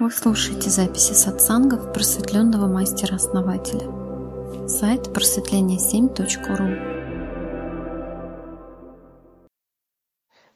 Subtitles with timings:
[0.00, 3.86] Вы слушаете записи сатсангов просветленного мастера-основателя.
[4.66, 6.78] Сайт просветление7.ру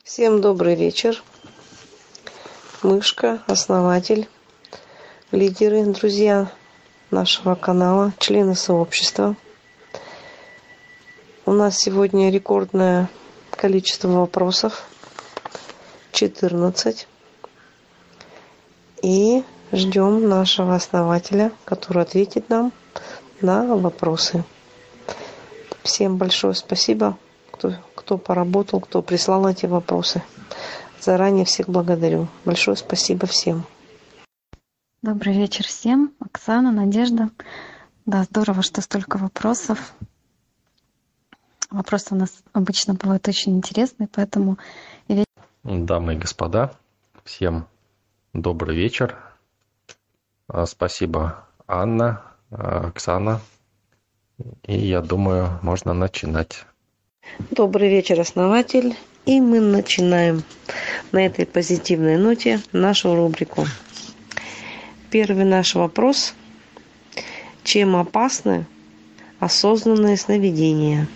[0.03, 1.23] Всем добрый вечер.
[2.83, 4.31] Мышка, основатель,
[5.31, 6.51] лидеры, друзья
[7.11, 9.37] нашего канала, члены сообщества.
[11.45, 13.11] У нас сегодня рекордное
[13.51, 14.89] количество вопросов.
[16.13, 17.09] 14.
[19.05, 22.73] И ждем нашего основателя, который ответит нам
[23.43, 24.45] на вопросы.
[25.83, 27.19] Всем большое спасибо,
[27.51, 30.23] кто, кто поработал, кто прислал эти вопросы.
[31.03, 32.29] Заранее всех благодарю.
[32.47, 33.67] Большое спасибо всем.
[35.03, 36.15] Добрый вечер всем.
[36.19, 37.29] Оксана, Надежда.
[38.07, 39.93] Да, здорово, что столько вопросов.
[41.71, 44.57] Вопросы у нас обычно бывают очень интересные, поэтому...
[45.63, 46.73] Дамы и господа,
[47.23, 47.67] всем
[48.35, 49.15] Добрый вечер.
[50.49, 53.41] А, спасибо, Анна, а, Оксана.
[54.65, 56.67] И я думаю, можно начинать.
[57.53, 58.97] Добрый вечер, основатель.
[59.25, 60.43] И мы начинаем
[61.13, 63.67] на этой позитивной ноте нашу рубрику.
[65.13, 66.35] Первый наш вопрос.
[67.63, 68.67] Чем опасны
[69.39, 71.07] осознанные сновидения?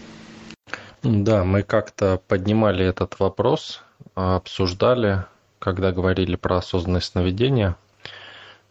[1.03, 3.83] Да, мы как-то поднимали этот вопрос,
[4.15, 5.25] обсуждали
[5.59, 7.77] когда говорили про осознанное сновидение.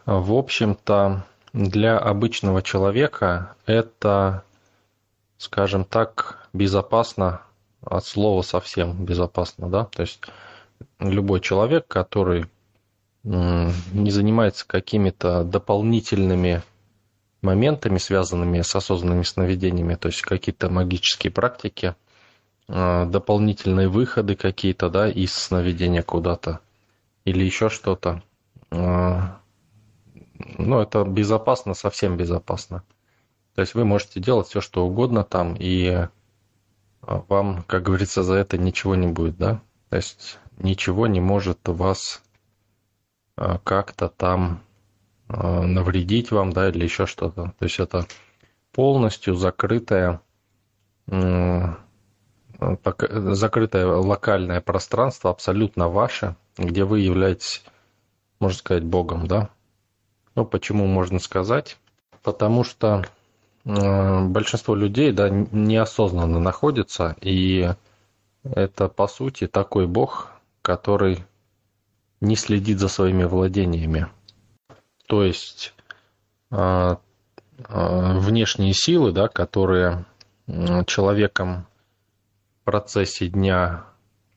[0.06, 4.44] В общем-то, для обычного человека это,
[5.38, 7.42] скажем так, безопасно
[7.82, 10.22] от слова совсем безопасно, да, то есть
[11.00, 12.46] любой человек, который
[13.24, 16.64] не занимается какими-то дополнительными
[17.42, 21.96] моментами, связанными с осознанными сновидениями, то есть какие-то магические практики,
[22.68, 26.60] а, дополнительные выходы какие-то, да, из сновидения куда-то,
[27.28, 28.24] или еще что-то.
[28.72, 29.40] А,
[30.58, 32.84] ну, это безопасно, совсем безопасно.
[33.54, 36.10] То есть вы можете делать все, что угодно там, и а,
[37.02, 39.60] вам, как говорится, за это ничего не будет, да?
[39.90, 42.24] То есть ничего не может вас
[43.36, 44.62] а, как-то там
[45.28, 47.54] навредить вам, да, или еще что-то.
[47.60, 48.08] То есть это
[48.72, 50.22] полностью закрытое,
[52.62, 57.64] закрытое локальное пространство, абсолютно ваше, где вы являетесь,
[58.40, 59.50] можно сказать, Богом, да?
[60.36, 61.78] Ну, почему можно сказать?
[62.24, 63.06] Потому что
[63.66, 67.74] э, большинство людей, да, неосознанно находится, и
[68.44, 70.32] это, по сути, такой Бог,
[70.62, 71.24] который
[72.22, 74.08] не следит за своими владениями.
[75.08, 75.74] То есть
[76.52, 80.06] э, э, внешние силы, да, которые
[80.86, 81.66] человеком
[82.62, 83.84] в процессе дня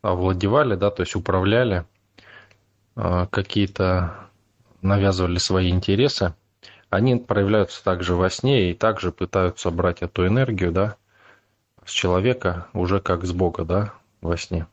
[0.02, 1.84] овладевали, да, то есть управляли–
[3.31, 4.15] какие-то
[4.83, 6.34] навязывали свои интересы,
[6.88, 10.97] они проявляются также во сне и также пытаются брать эту энергию, да,
[11.84, 14.66] с человека уже как с Бога, да, во сне.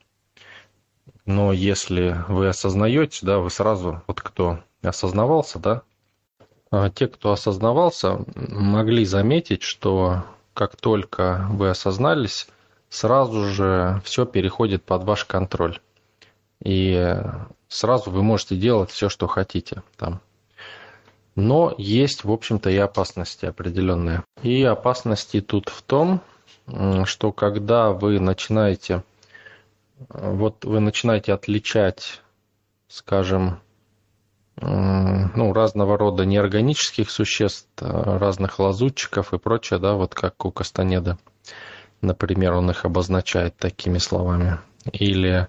[1.25, 5.81] Но если вы осознаете, да, вы сразу, вот кто осознавался, да,
[6.71, 10.23] а те, кто осознавался, могли заметить, что
[10.53, 12.47] как только вы осознались,
[12.89, 15.79] сразу же все переходит под ваш контроль.
[16.63, 17.15] И
[17.67, 20.21] сразу вы можете делать все, что хотите там.
[21.35, 24.23] Но есть, в общем-то, и опасности определенные.
[24.41, 26.21] И опасности тут в том,
[27.05, 29.03] что когда вы начинаете,
[30.09, 32.21] вот вы начинаете отличать,
[32.87, 33.59] скажем,
[34.59, 41.19] ну, разного рода неорганических существ, разных лазутчиков и прочее, да, вот как у Кастанеда,
[42.01, 44.57] например, он их обозначает такими словами.
[44.91, 45.47] Или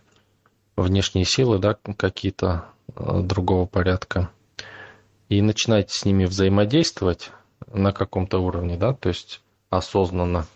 [0.83, 4.31] внешние силы, да, какие-то э, другого порядка,
[5.29, 7.31] и начинаете с ними взаимодействовать
[7.73, 10.47] на каком-то уровне, да, то есть осознанно,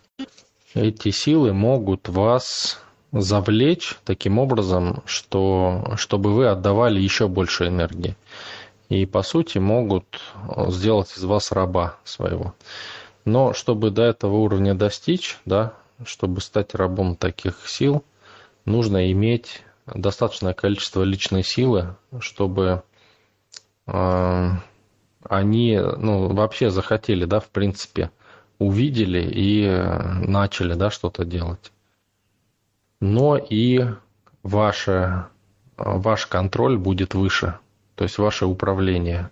[0.75, 2.81] эти силы могут вас
[3.13, 8.17] завлечь таким образом, что, чтобы вы отдавали еще больше энергии.
[8.89, 10.21] И, по сути, могут
[10.69, 12.55] сделать из вас раба своего.
[13.25, 15.75] Но чтобы до этого уровня достичь, да,
[16.05, 18.03] чтобы стать рабом таких сил,
[18.65, 22.83] нужно иметь достаточное количество личной силы, чтобы
[23.87, 24.51] э,
[25.25, 28.11] они ну, вообще захотели, да, в принципе,
[28.59, 29.67] увидели и
[30.27, 31.73] начали, да, что-то делать.
[33.01, 33.85] Но и
[34.43, 35.27] ваше,
[35.77, 37.59] ваш контроль будет выше,
[37.97, 39.31] то есть ваше управление,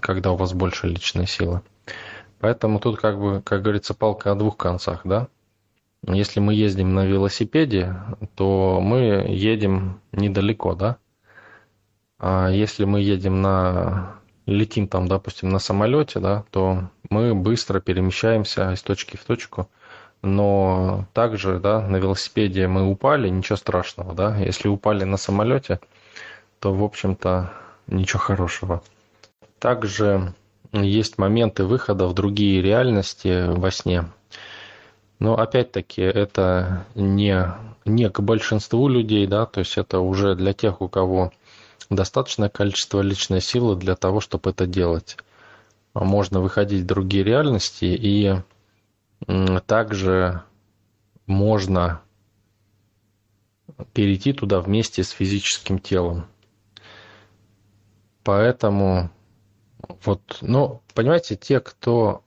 [0.00, 1.60] когда у вас больше личной силы.
[2.40, 5.28] Поэтому тут, как бы, как говорится, палка о двух концах, да.
[6.06, 7.96] Если мы ездим на велосипеде,
[8.34, 10.98] то мы едем недалеко, да?
[12.18, 14.16] А если мы едем на
[14.46, 19.68] летим там, допустим, на самолете, да, то мы быстро перемещаемся из точки в точку,
[20.20, 25.80] но также, да, на велосипеде мы упали, ничего страшного, да, если упали на самолете,
[26.60, 27.52] то, в общем-то,
[27.86, 28.82] ничего хорошего.
[29.58, 30.34] Также
[30.72, 34.04] есть моменты выхода в другие реальности во сне.
[35.18, 37.52] Но опять-таки это не,
[37.84, 41.32] не к большинству людей, да, то есть это уже для тех, у кого
[41.88, 45.16] достаточное количество личной силы для того, чтобы это делать.
[45.94, 48.34] Можно выходить в другие реальности и
[49.66, 50.42] также
[51.26, 52.00] можно
[53.92, 56.26] перейти туда вместе с физическим телом.
[58.24, 59.10] Поэтому
[60.04, 62.23] вот, ну, понимаете, те, кто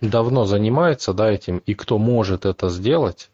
[0.00, 3.30] давно занимается, да, этим, и кто может это сделать,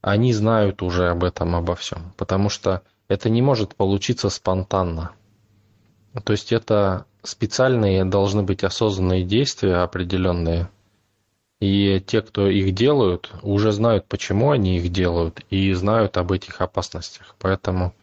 [0.00, 2.12] они знают уже об этом, обо всем.
[2.16, 5.12] Потому что это не может получиться спонтанно.
[6.24, 10.68] То есть это специальные должны быть осознанные действия определенные.
[11.60, 16.62] И те, кто их делают, уже знают, почему они их делают, и знают об этих
[16.62, 17.36] опасностях.
[17.38, 17.94] Поэтому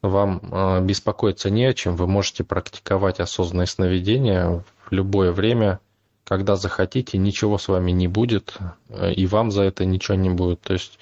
[0.00, 1.96] вам э, беспокоиться не о чем.
[1.96, 5.80] Вы можете практиковать осознанное сновидение в любое время,
[6.24, 8.56] когда захотите, ничего с вами не будет,
[8.88, 10.60] э, и вам за это ничего не будет.
[10.62, 10.98] То есть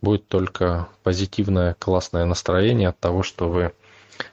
[0.00, 3.72] будет только позитивное, классное настроение от того, что вы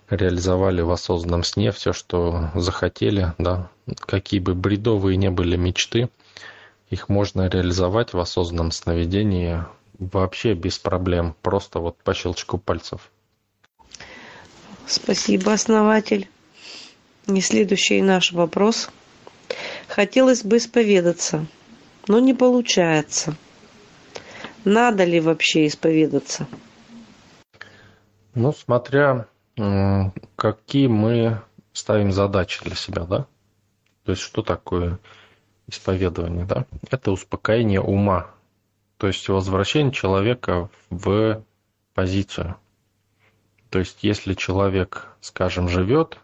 [0.09, 3.69] реализовали в осознанном сне все, что захотели, да,
[4.01, 6.09] какие бы бредовые не были мечты,
[6.89, 9.63] их можно реализовать в осознанном сновидении
[9.99, 13.11] вообще без проблем, просто вот по щелчку пальцев.
[14.87, 16.27] Спасибо, основатель.
[17.27, 18.89] И следующий наш вопрос.
[19.89, 21.45] Хотелось бы исповедаться,
[22.07, 23.35] но не получается–
[24.65, 26.47] надо ли вообще исповедаться?
[28.35, 29.27] Ну, смотря
[30.37, 31.41] какие мы
[31.73, 33.27] ставим задачи для себя, да?
[34.05, 34.99] То есть, что такое
[35.67, 36.65] исповедование, да?
[36.89, 38.31] Это успокоение ума,
[38.97, 41.43] то есть возвращение человека в
[41.93, 42.55] позицию.
[43.69, 46.19] То есть, если человек, скажем, живет,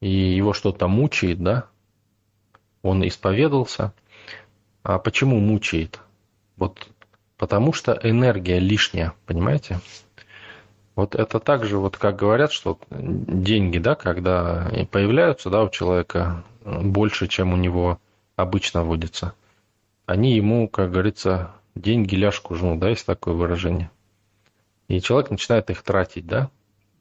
[0.00, 1.66] и его что-то мучает, да,
[2.84, 3.92] он исповедовался,
[4.84, 6.00] а почему мучает?
[6.56, 6.86] Вот
[7.38, 9.80] потому что энергия лишняя, понимаете?
[10.94, 17.26] Вот это также, вот как говорят, что деньги, да, когда появляются, да, у человека больше,
[17.26, 17.98] чем у него
[18.36, 19.34] обычно водится,
[20.06, 23.90] они ему, как говорится, деньги ляжку жмут, да, есть такое выражение.
[24.88, 26.50] И человек начинает их тратить, да.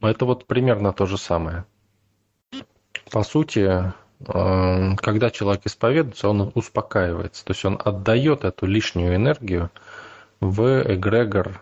[0.02, 1.66] Это вот примерно то же самое.
[3.12, 3.94] По сути,
[4.26, 9.70] когда человек исповедуется, он успокаивается, то есть он отдает эту лишнюю энергию
[10.40, 11.62] в эгрегор,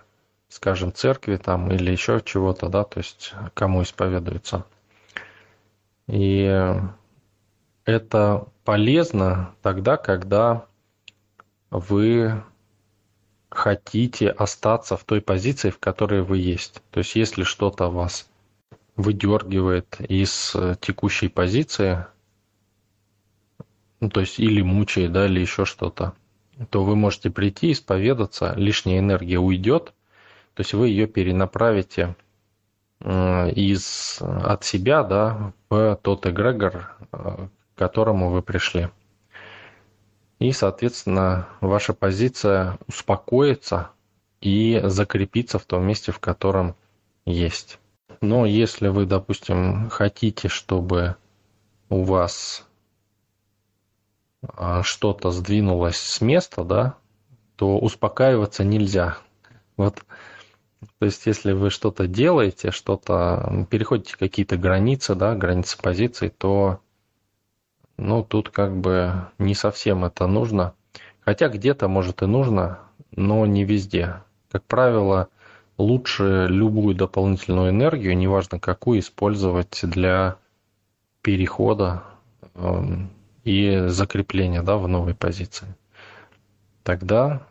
[0.50, 4.66] скажем, церкви там или еще чего-то, да, то есть кому исповедуется.
[6.08, 6.76] И
[7.86, 10.66] это полезно тогда, когда
[11.70, 12.44] вы
[13.50, 16.82] хотите остаться в той позиции, в которой вы есть.
[16.92, 18.30] То есть если что-то вас
[18.98, 22.06] выдергивает из текущей позиции,
[24.02, 26.14] ну, то есть или мучает, да, или еще что-то,
[26.70, 29.94] то вы можете прийти, исповедаться, лишняя энергия уйдет,
[30.54, 32.16] то есть вы ее перенаправите
[33.00, 38.90] э, из, от себя да, в тот эгрегор, э, к которому вы пришли.
[40.40, 43.92] И, соответственно, ваша позиция успокоится
[44.42, 46.76] и закрепится в том месте, в котором
[47.26, 47.80] есть.
[48.22, 51.16] Но если вы, допустим, хотите, чтобы
[51.90, 52.68] у вас
[54.82, 56.96] что-то сдвинулось с места, да,
[57.56, 59.18] то успокаиваться нельзя.
[59.78, 60.04] Вот,
[61.00, 66.80] то есть, если вы что-то делаете, что-то переходите какие-то границы, да, границы позиций, то,
[67.98, 70.74] ну, тут как бы не совсем это нужно.
[71.20, 72.80] Хотя где-то, может, и нужно,
[73.16, 74.24] но не везде.
[74.52, 75.30] Как правило,
[75.78, 80.38] лучше любую дополнительную энергию, неважно какую, использовать для
[81.22, 82.04] перехода
[83.44, 85.68] и закрепление да, в новой позиции.
[86.84, 87.48] Тогда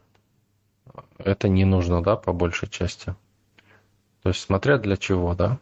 [1.18, 3.14] это не нужно, да, по большей части.
[4.23, 5.59] То есть смотря для чего, да.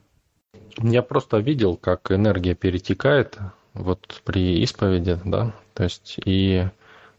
[0.79, 3.39] Я просто видел, как энергия перетекает
[3.75, 6.69] вот при исповеди, да, то есть и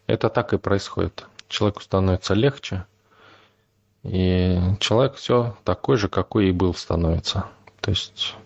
[0.06, 1.26] это так и происходит.
[1.48, 2.86] Человеку становится легче,
[4.02, 7.46] и человек все такой же, какой и был становится.
[7.80, 8.36] То есть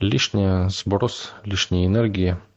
[0.00, 2.36] лишний сброс лишней энергии–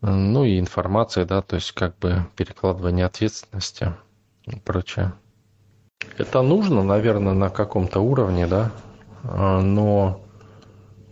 [0.00, 3.94] ну и информация, да, то есть как бы перекладывание ответственности
[4.46, 5.12] и прочее.
[6.16, 8.72] Это нужно, наверное, на каком-то уровне, да,
[9.24, 10.20] а, но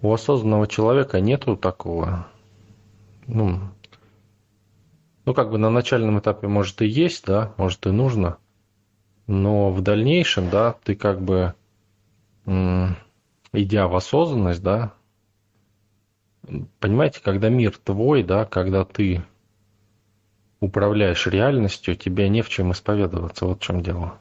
[0.01, 2.29] У осознанного человека нету такого,
[3.27, 3.61] ну,
[5.25, 8.39] ну, как бы на начальном этапе, может, и есть, да, может, и нужно,
[9.27, 11.55] но в дальнейшем, да, ты как бы,
[13.53, 14.95] идя в осознанность, да,
[16.81, 19.23] понимаете, когда мир твой, да, когда ты
[20.61, 24.19] управляешь реальностью, тебе не в чем исповедоваться, вот в чем дело.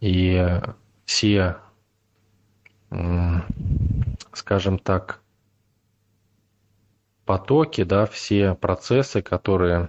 [0.00, 0.60] И
[1.04, 1.56] все,
[4.32, 5.20] скажем так,
[7.24, 9.88] потоки, да, все процессы, которые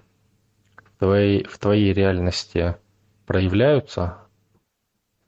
[0.75, 2.75] в твоей, в твоей реальности
[3.25, 4.17] проявляются,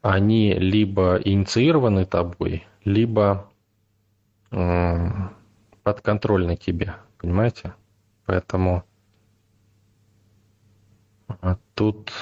[0.02, 3.48] они либо инициированы тобой, либо
[5.82, 7.74] подконтрольны тебе, понимаете?
[8.26, 8.84] Поэтому
[11.40, 12.12] а тут,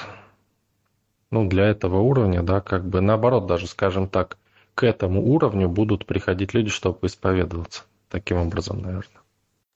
[1.31, 4.37] ну, для этого уровня, да, как бы наоборот, даже, скажем так,
[4.75, 7.85] к этому уровню будут приходить люди, чтобы исповедоваться.
[8.09, 9.23] Таким образом, наверное.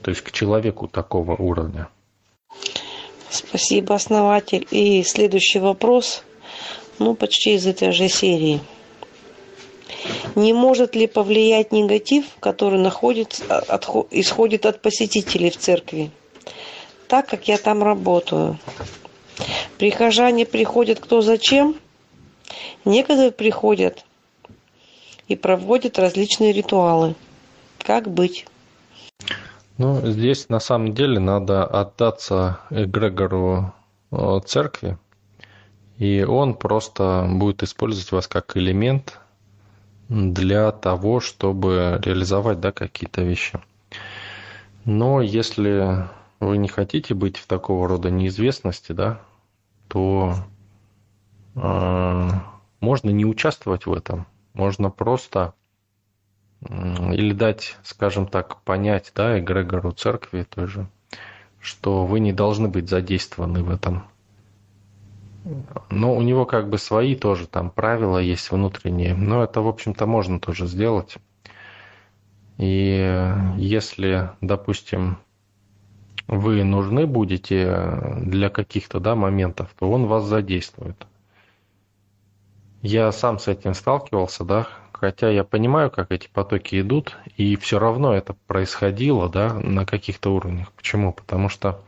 [0.02, 1.88] То есть к человеку такого уровня.
[3.30, 4.66] Спасибо, основатель.
[4.70, 6.24] И следующий вопрос,
[6.98, 8.60] ну, почти из этой же серии.
[10.34, 16.10] Не может ли повлиять негатив, который находится, от, исходит от посетителей в церкви?
[17.08, 18.58] Так как я там работаю.
[19.78, 21.76] Прихожане приходят кто зачем.
[22.84, 24.04] Некоторые приходят
[25.28, 27.14] и проводят различные ритуалы.
[27.78, 28.46] Как быть?
[29.78, 33.72] Ну, здесь на самом деле надо отдаться эгрегору
[34.10, 34.98] э, церкви,
[35.98, 39.18] и он просто будет использовать вас как элемент
[40.12, 43.60] для того, чтобы реализовать да, какие-то вещи.
[44.84, 46.06] Но если
[46.38, 49.22] вы не хотите быть в такого рода неизвестности, да,
[49.88, 50.34] то
[51.54, 52.28] э,
[52.80, 54.26] можно не участвовать в этом.
[54.52, 55.54] Можно просто
[56.60, 60.88] э, или дать, скажем так, понять, да, эгрегору церкви тоже,
[61.58, 64.04] что вы не должны быть задействованы в этом.
[65.90, 69.14] Но у него как бы свои тоже там правила есть внутренние.
[69.14, 71.16] Но это, в общем-то, можно тоже сделать.
[72.58, 75.18] И если, допустим,
[76.28, 81.06] вы нужны будете для каких-то да, моментов, то он вас задействует.
[82.82, 87.78] Я сам с этим сталкивался, да, хотя я понимаю, как эти потоки идут, и все
[87.78, 90.72] равно это происходило, да, на каких-то уровнях.
[90.72, 91.12] Почему?
[91.12, 91.80] Потому что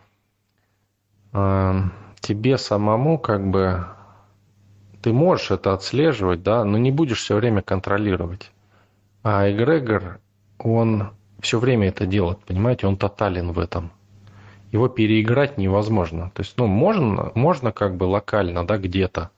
[1.32, 1.80] э,
[2.24, 3.86] тебе самому как бы
[5.02, 8.50] ты можешь это отслеживать, да, но не будешь все время контролировать.
[9.22, 10.20] А эгрегор,
[10.58, 13.92] он все время это делает, понимаете, он тотален в этом
[14.74, 16.32] его переиграть невозможно.
[16.34, 19.30] То есть, ну, можно, можно как бы локально, да, где-то,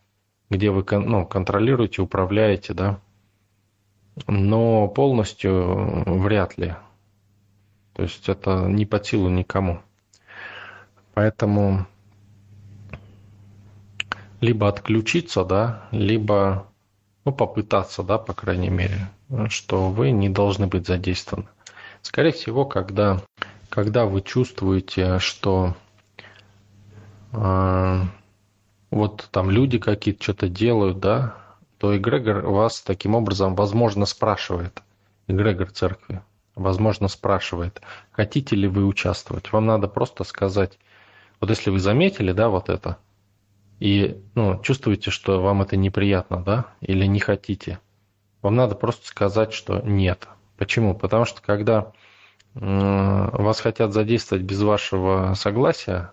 [0.49, 3.01] где вы ну, контролируете, управляете, да,
[4.27, 6.75] но полностью вряд ли.
[7.93, 9.81] То есть это не по силу никому.
[11.13, 11.87] Поэтому
[14.41, 16.67] либо отключиться, да, либо
[17.25, 19.09] ну, попытаться, да, по крайней мере,
[19.49, 21.49] что вы не должны быть задействованы.
[22.03, 23.21] Скорее всего, когда
[23.69, 25.75] когда вы чувствуете, что
[27.33, 28.01] э,
[28.91, 31.35] вот там люди какие-то что-то делают, да,
[31.79, 34.83] то эгрегор вас таким образом, возможно, спрашивает,
[35.27, 36.23] эгрегор церкви,
[36.55, 39.53] возможно, спрашивает, хотите ли вы участвовать.
[39.53, 40.79] Вам надо просто сказать,
[41.41, 42.97] вот если вы заметили, да, вот это,
[43.79, 47.79] и ну, чувствуете, что вам это неприятно, да, или не хотите,
[48.43, 50.29] вам надо просто сказать, что нет.
[50.57, 50.95] Почему?
[50.95, 51.93] Потому что когда
[52.55, 56.13] вас хотят задействовать без вашего согласия,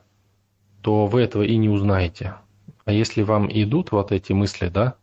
[0.81, 2.35] то вы этого и не узнаете.
[2.85, 4.95] А если вам идут вот эти мысли, да,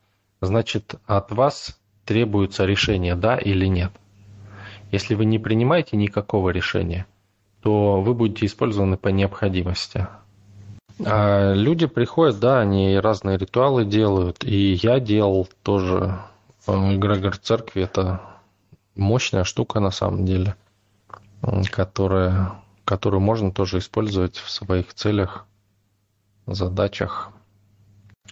[0.42, 3.92] значит от вас требуется решение, да или нет.
[4.92, 7.06] Если вы не принимаете никакого решения,
[7.62, 10.08] то вы будете использованы по необходимости.
[11.06, 16.18] А люди приходят, да, они разные ритуалы делают, и я делал тоже
[16.66, 18.20] эгрегор церкви, это
[18.94, 20.56] мощная штука на самом деле–
[21.70, 22.52] которая,
[22.84, 25.46] которую можно тоже использовать в своих целях,
[26.46, 27.30] задачах.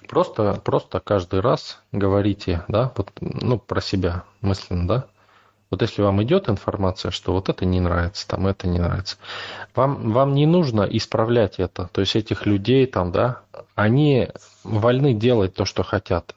[0.09, 5.07] Просто, просто каждый раз говорите, да, вот, ну, про себя мысленно, да.
[5.71, 9.17] Вот если вам идет информация, что вот это не нравится, там это не нравится,
[9.75, 11.91] вам, вам не нужно исправлять это.
[11.93, 13.43] То есть этих людей там, да,
[13.75, 14.29] они
[14.65, 16.35] вольны делать то, что хотят.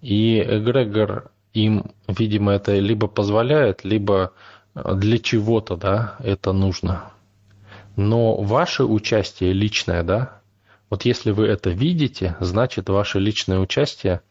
[0.00, 4.32] И эгрегор им, видимо, это либо позволяет, либо
[4.74, 7.12] для чего-то, да, это нужно.
[7.96, 10.40] Но ваше участие личное, да,
[10.88, 14.22] вот если вы это видите, значит ваше личное участие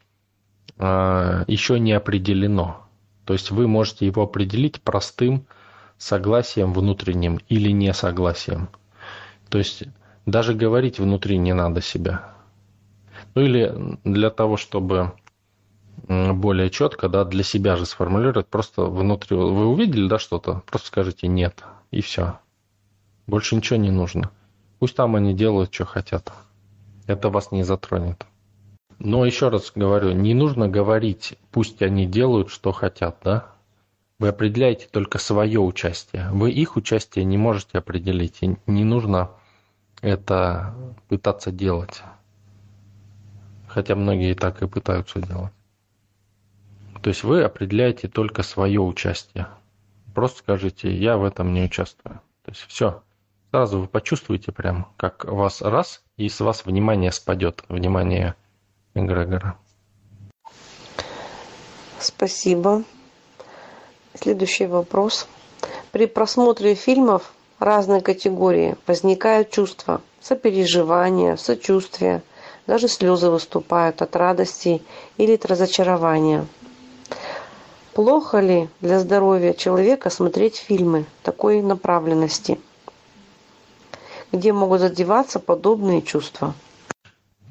[0.78, 2.81] э, еще не определено.
[3.24, 5.46] То есть вы можете его определить простым
[5.98, 8.68] согласием внутренним или несогласием.
[9.48, 9.84] То есть
[10.26, 12.34] даже говорить внутри не надо себя.
[13.34, 15.12] Ну или для того, чтобы
[16.08, 21.28] более четко, да, для себя же сформулировать, просто внутри, вы увидели, да, что-то, просто скажите
[21.28, 22.38] «нет», и все.
[23.26, 24.30] Больше ничего не нужно.
[24.78, 26.32] Пусть там они делают, что хотят.
[27.06, 28.26] Это вас не затронет.
[29.04, 33.48] Но еще раз говорю, не нужно говорить, пусть они делают, что хотят, да?
[34.20, 36.28] Вы определяете только свое участие.
[36.30, 38.38] Вы их участие не можете определить.
[38.42, 39.32] И не нужно
[40.02, 40.72] это
[41.08, 42.00] пытаться делать.
[43.66, 45.52] Хотя многие так и пытаются делать.
[47.02, 49.48] То есть вы определяете только свое участие.
[50.14, 52.20] Просто скажите, я в этом не участвую.
[52.44, 53.02] То есть все.
[53.50, 57.64] Сразу вы почувствуете прям, как вас раз, и с вас внимание спадет.
[57.68, 58.36] Внимание
[58.94, 59.56] эгрегора.
[61.98, 62.84] Спасибо.
[64.14, 65.26] Следующий вопрос.
[65.92, 72.22] При просмотре фильмов разной категории возникают чувства сопереживания, сочувствия,
[72.66, 74.82] даже слезы выступают от радости
[75.16, 76.46] или от разочарования.
[77.92, 82.58] Плохо ли для здоровья человека смотреть фильмы такой направленности,
[84.32, 86.54] где могут задеваться подобные чувства?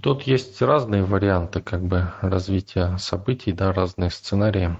[0.01, 4.77] Тут есть разные варианты как бы развития событий, да, разные сценарии.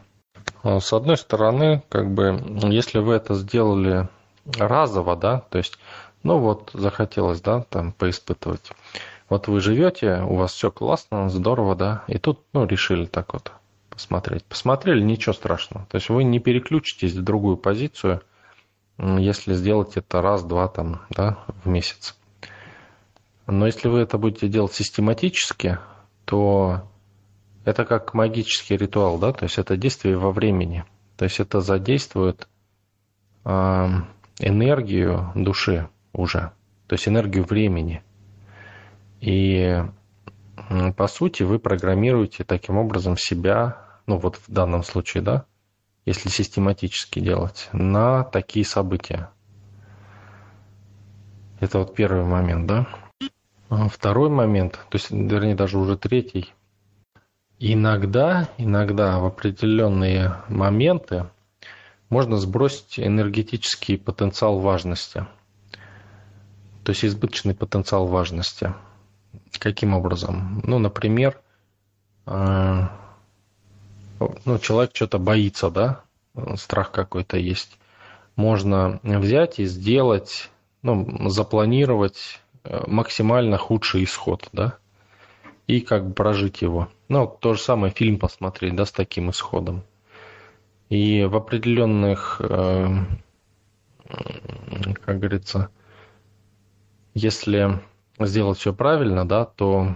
[0.64, 4.10] А с одной стороны, как бы, если вы это сделали
[4.58, 5.78] разово, да, то есть,
[6.24, 8.72] ну вот, захотелось, да, там, поиспытывать.
[9.30, 13.52] Вот вы живете, у вас все классно, здорово, да, и тут, ну, решили так вот
[13.90, 14.44] посмотреть.
[14.46, 15.86] Посмотрели, ничего страшного.
[15.90, 18.22] То есть вы не переключитесь в другую позицию,
[18.98, 22.16] если сделать это раз-два там, да, в месяц.
[23.48, 25.80] Но если вы это будете делать систематически,
[26.26, 26.88] то
[27.66, 30.86] это как магический ритуал, да, то есть это действие во времени.
[31.18, 32.48] То есть это задействует
[33.46, 33.88] э,
[34.40, 36.52] энергию души уже,
[36.88, 38.04] то есть энергию времени.
[39.20, 39.84] И
[40.98, 45.46] по сути вы программируете таким образом себя, ну вот в данном случае, да,
[46.06, 49.30] если систематически делать, на такие события.
[51.60, 52.88] Это вот первый момент, да.
[53.72, 56.54] Второй момент, то есть, вернее, даже уже третий.
[57.58, 61.30] Иногда, иногда в определенные моменты
[62.10, 65.26] можно сбросить энергетический потенциал важности.
[66.84, 68.74] То есть избыточный потенциал важности.
[69.58, 70.62] Каким образом?
[70.66, 71.40] Ну, например,
[72.26, 72.88] э,
[74.20, 76.02] ну, человек что-то боится, да,
[76.58, 77.78] страх какой-то есть.
[78.36, 80.50] Можно взять и сделать,
[80.82, 84.78] ну, запланировать максимально худший исход, да,
[85.68, 86.90] и как прожить его.
[87.08, 89.84] Ну, то же самое фильм посмотреть, да, с таким исходом.
[90.90, 92.88] И в определенных, э,
[94.08, 95.70] как говорится,
[97.14, 97.82] если
[98.20, 99.96] сделать все правильно, да, то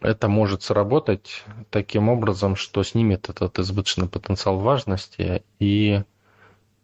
[0.00, 6.04] это может сработать таким образом, что снимет этот избыточный потенциал важности, и э,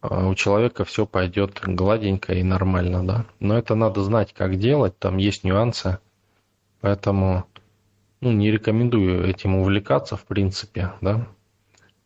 [0.02, 3.26] у человека все пойдет гладенько и нормально, да.
[3.38, 5.98] Но это надо знать, как делать, там есть нюансы,
[6.80, 7.44] поэтому
[8.20, 11.26] ну, не рекомендую этим увлекаться, в принципе, да.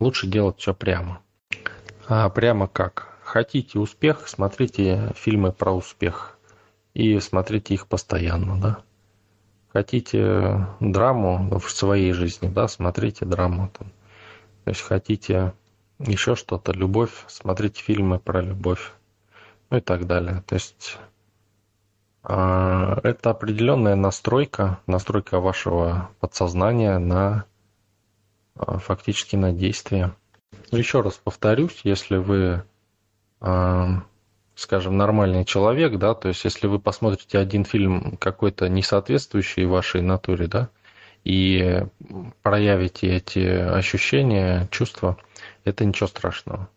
[0.00, 1.20] Лучше делать все прямо.
[2.06, 3.18] А прямо как?
[3.22, 6.38] Хотите успех, смотрите фильмы про успех.
[6.92, 8.78] И смотрите их постоянно, да.
[9.72, 13.70] Хотите драму в своей жизни, да, смотрите драму.
[13.76, 13.88] Там.
[14.64, 15.52] То есть хотите
[16.06, 18.92] еще что-то, любовь, смотрите фильмы про любовь,
[19.70, 20.42] ну и так далее.
[20.46, 20.98] То есть
[22.22, 27.44] а, это определенная настройка, настройка вашего подсознания на
[28.56, 30.14] а, фактически на действие.
[30.70, 32.64] Еще раз повторюсь, если вы,
[33.40, 34.02] а,
[34.54, 40.00] скажем, нормальный человек, да, то есть если вы посмотрите один фильм какой-то не соответствующий вашей
[40.00, 40.70] натуре, да,
[41.24, 41.84] и
[42.42, 45.18] проявите эти ощущения, чувства,
[45.64, 46.68] это ничего страшного.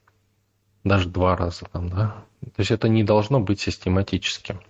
[0.84, 2.24] Даже два раза там, да.
[2.42, 4.62] То есть это не должно быть систематическим.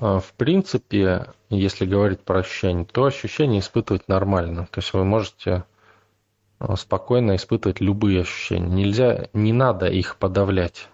[0.00, 4.68] А, в принципе, если говорить про ощущения, то ощущения испытывать нормально.
[4.70, 5.64] То есть вы можете
[6.58, 8.68] а, спокойно испытывать любые ощущения.
[8.68, 10.88] Нельзя, не надо их подавлять.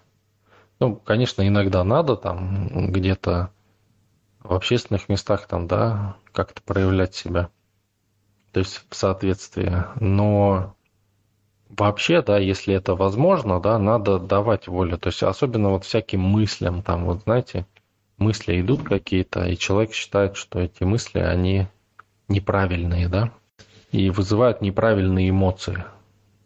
[0.80, 3.50] Ну, конечно, иногда надо там где-то
[4.40, 7.48] в общественных местах там, да, как-то проявлять себя.
[8.52, 9.84] То есть в соответствии.
[10.00, 10.76] Но
[11.68, 14.98] вообще, да, если это возможно, да, надо давать волю.
[14.98, 17.66] То есть особенно вот всяким мыслям там, вот знаете,
[18.18, 21.66] мысли идут какие-то, и человек считает, что эти мысли, они
[22.28, 23.32] неправильные, да,
[23.92, 25.84] и вызывают неправильные эмоции.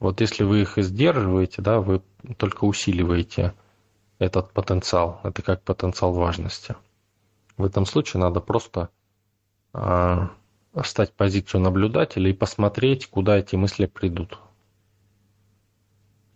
[0.00, 2.02] Вот если вы их сдерживаете, да, вы
[2.37, 3.54] только усиливаете
[4.18, 5.20] этот потенциал.
[5.24, 6.76] Это как потенциал важности.
[7.57, 8.90] В этом случае надо просто
[9.74, 10.28] э,
[10.83, 14.38] встать позицию наблюдателя и посмотреть, куда эти мысли придут.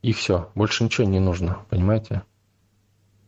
[0.03, 2.23] И все, больше ничего не нужно, понимаете?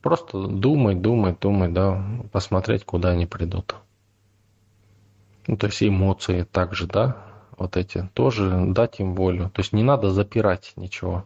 [0.03, 3.77] Просто думать, думать, думать, да, посмотреть, куда они придут.
[5.47, 7.17] Ну, то есть эмоции также, да,
[7.57, 9.51] вот эти, тоже дать им волю.
[9.51, 11.25] То есть не надо запирать ничего.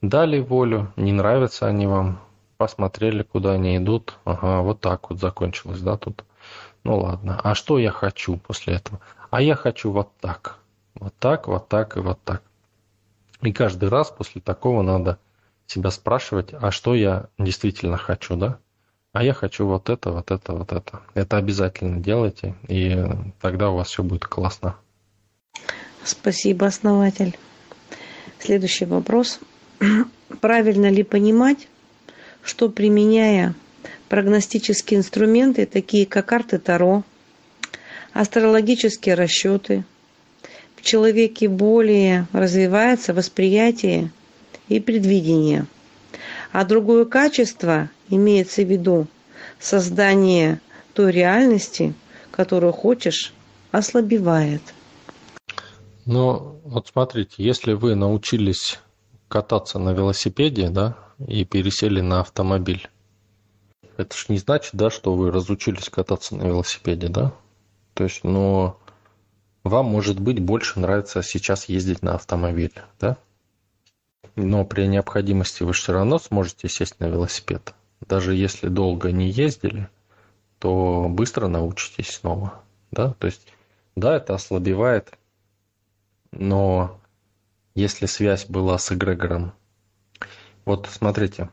[0.00, 2.20] Дали волю, не нравятся они вам,
[2.56, 4.16] посмотрели, куда они идут.
[4.24, 6.24] Ага, вот так вот закончилось, да, тут.
[6.84, 7.40] Ну ладно.
[7.42, 9.00] А что я хочу после этого?
[9.30, 10.58] А я хочу вот так.
[10.94, 12.42] Вот так, вот так и вот так.
[13.42, 15.18] И каждый раз после такого надо
[15.66, 18.58] себя спрашивать, а что я действительно хочу, да?
[19.12, 21.00] А я хочу вот это, вот это, вот это.
[21.14, 22.96] Это обязательно делайте, и
[23.40, 24.76] тогда у вас все будет классно.
[26.04, 27.36] Спасибо, основатель.
[28.38, 29.40] Следующий вопрос.
[30.40, 31.68] Правильно ли понимать,
[32.42, 33.54] что применяя
[34.08, 37.04] прогностические инструменты, такие как карты Таро,
[38.12, 39.84] астрологические расчеты,
[40.78, 44.12] в человеке более развивается восприятие
[44.68, 45.66] и предвидение.
[46.52, 49.08] А другое качество имеется в виду
[49.58, 50.60] создание
[50.94, 51.94] той реальности,
[52.30, 53.34] которую хочешь,
[53.72, 54.62] ослабевает.
[56.06, 58.78] Ну, вот смотрите, если вы научились
[59.26, 62.88] кататься на велосипеде, да, и пересели на автомобиль,
[63.96, 67.32] это ж не значит, да, что вы разучились кататься на велосипеде, да?
[67.94, 68.78] То есть, но
[69.64, 73.16] вам, может быть, больше нравится сейчас ездить на автомобиле, да?
[74.36, 77.74] Но при необходимости вы все равно сможете сесть на велосипед.
[78.06, 79.88] Даже если долго не ездили,
[80.58, 83.14] то быстро научитесь снова, да?
[83.18, 83.46] То есть,
[83.96, 85.18] да, это ослабевает,
[86.30, 87.00] но
[87.74, 89.52] если связь была с эгрегором,
[90.64, 91.50] вот смотрите,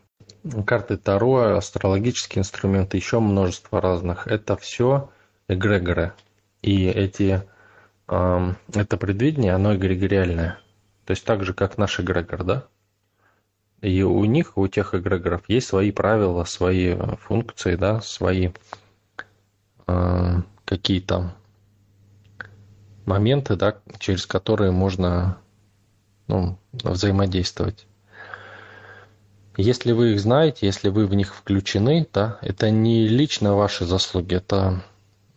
[0.66, 4.28] карты Таро, астрологические инструменты, еще множество разных.
[4.28, 5.10] Это все
[5.48, 6.14] эгрегоры.
[6.62, 7.44] И эти,
[8.08, 10.60] это предвидение, оно эгрегориальное.
[11.06, 12.64] То есть так же, как наш эгрегор, да?
[13.82, 18.50] И у них, у тех эгрегоров есть свои правила, свои функции, да, свои
[19.86, 21.36] э, какие-то
[23.06, 25.38] моменты, да, через которые можно
[26.28, 27.86] ну, взаимодействовать.
[29.58, 34.36] Если вы их знаете, если вы в них включены, да, это не лично ваши заслуги,
[34.36, 34.84] это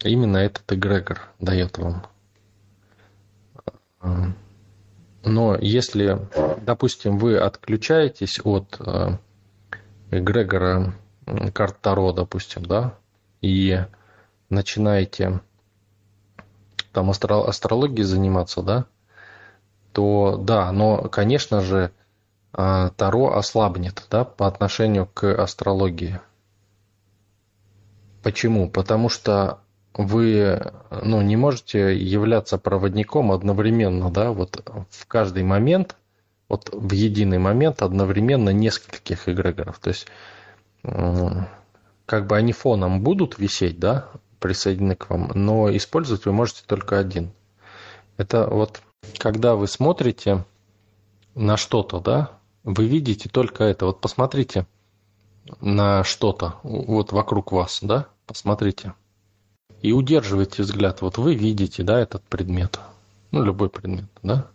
[0.02, 2.06] именно этот эгрегор дает вам.
[5.38, 6.18] Но если,
[6.62, 9.18] допустим, вы отключаетесь от э,
[10.10, 10.96] эгрегора
[11.54, 12.98] карт Таро, допустим, да,
[13.40, 13.84] и
[14.50, 15.40] начинаете
[16.92, 18.86] там астрологией заниматься, да,
[19.92, 21.92] то да, но, конечно же,
[22.52, 26.18] а, Таро ослабнет да, по отношению к астрологии.
[28.24, 28.68] Почему?
[28.68, 29.60] Потому что
[29.94, 35.96] вы ну, не можете являться проводником одновременно, да, вот в каждый момент,
[36.48, 39.78] вот в единый момент одновременно нескольких эгрегоров.
[39.78, 40.06] То есть
[40.82, 46.98] как бы они фоном будут висеть, да, присоединены к вам, но использовать вы можете только
[46.98, 47.32] один.
[48.16, 48.80] Это вот
[49.18, 50.44] когда вы смотрите
[51.34, 52.30] на что-то, да,
[52.64, 53.86] вы видите только это.
[53.86, 54.66] Вот посмотрите
[55.60, 58.94] на что-то вот вокруг вас, да, посмотрите.
[59.82, 61.02] И удерживайте взгляд.
[61.02, 62.80] Вот вы видите, да, этот предмет.
[63.30, 64.46] Ну, любой предмет, да.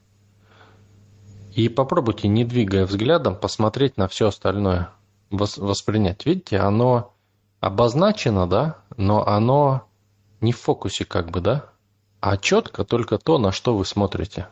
[1.53, 4.89] И попробуйте, не двигая взглядом, посмотреть на все остальное,
[5.29, 6.25] воспринять.
[6.25, 7.13] Видите, оно
[7.59, 9.87] обозначено, да, но оно
[10.41, 11.65] не в фокусе как бы, да,
[12.19, 14.47] а четко только то, на что вы смотрите.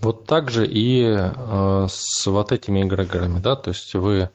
[0.00, 4.30] Вот так же и э, с вот этими эгрегорами, да, то есть вы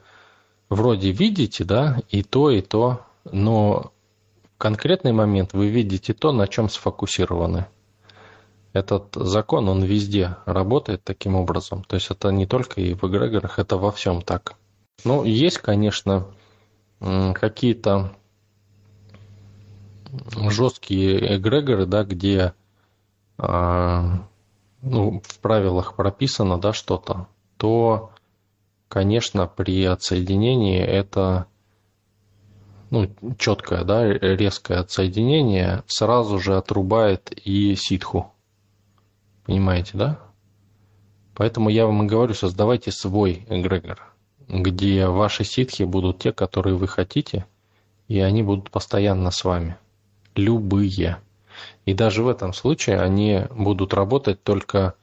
[0.69, 3.91] вроде видите, да, и то, и то, но
[4.61, 7.65] конкретный момент вы видите то, на чем сфокусированы.
[8.73, 11.83] Этот закон, он везде работает таким образом.
[11.83, 14.53] То есть это не только и в эгрегорах, это во всем так.
[15.03, 16.27] Ну, есть, конечно,
[16.99, 18.15] какие-то
[20.35, 22.53] жесткие эгрегоры, да, где
[23.39, 24.27] а,
[24.83, 28.11] ну, в правилах прописано, да, что-то, то,
[28.87, 31.47] конечно, при отсоединении это
[32.91, 38.33] ну, четкое, да, резкое отсоединение сразу же отрубает и ситху.
[39.45, 40.19] Понимаете, да?
[41.33, 44.13] Поэтому я вам и говорю, создавайте свой эгрегор,
[44.49, 47.45] где ваши ситхи будут те, которые вы хотите,
[48.09, 49.77] и они будут постоянно с вами.
[50.35, 51.17] Любые.
[51.85, 54.95] И даже в этом случае они будут работать только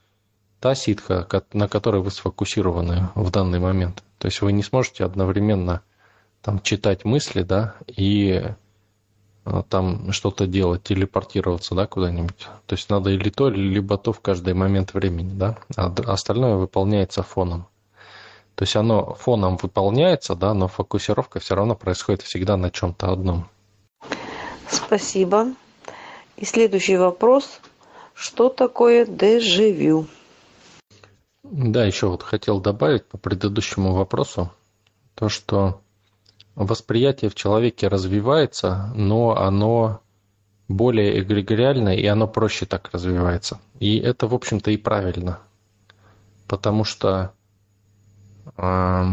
[0.61, 4.03] та ситха, на которой вы сфокусированы в данный момент.
[4.18, 5.81] То есть вы не сможете одновременно
[6.48, 8.42] там читать мысли, да, и
[9.44, 12.48] а, там что-то делать, телепортироваться, да, куда-нибудь.
[12.64, 17.22] То есть надо или то, либо то в каждый момент времени, да, а остальное выполняется
[17.22, 17.66] фоном.
[18.54, 23.46] То есть оно фоном выполняется, да, но фокусировка все равно происходит всегда на чем-то одном.
[24.70, 25.48] Спасибо.
[26.38, 27.61] И следующий вопрос.
[28.14, 30.06] Что такое дежавю?
[31.42, 34.50] Да, еще вот хотел добавить по предыдущему вопросу
[35.14, 35.82] то, что
[36.58, 40.00] восприятие в человеке развивается, но оно
[40.66, 43.60] более эгрегориальное, и оно проще так развивается.
[43.78, 45.38] И это, в общем-то, и правильно.
[46.48, 47.32] Потому что
[48.56, 49.04] э,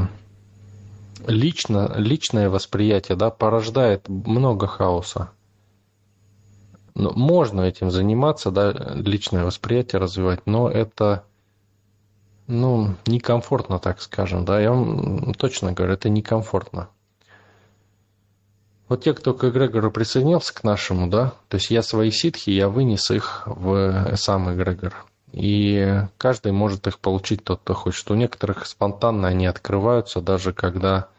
[1.27, 5.29] лично, личное восприятие да, порождает много хаоса.
[6.95, 11.25] Но можно этим заниматься, да, личное восприятие развивать, но это
[12.47, 16.89] ну, некомфортно, так скажем, да, я вам точно говорю, это некомфортно.
[18.87, 22.69] Вот те, кто к эгрегору присоединился к нашему, да, то есть я свои ситхи, я
[22.69, 25.05] вынес их в сам эгрегор.
[25.31, 28.09] И каждый может их получить, тот, кто хочет.
[28.11, 31.09] У некоторых спонтанно они открываются, даже когда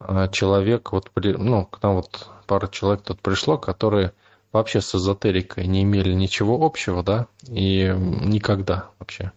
[0.00, 4.12] а, человек, вот, ну, к нам вот пара человек тут пришло, которые
[4.50, 9.32] вообще с эзотерикой не имели ничего общего, да, и никогда вообще.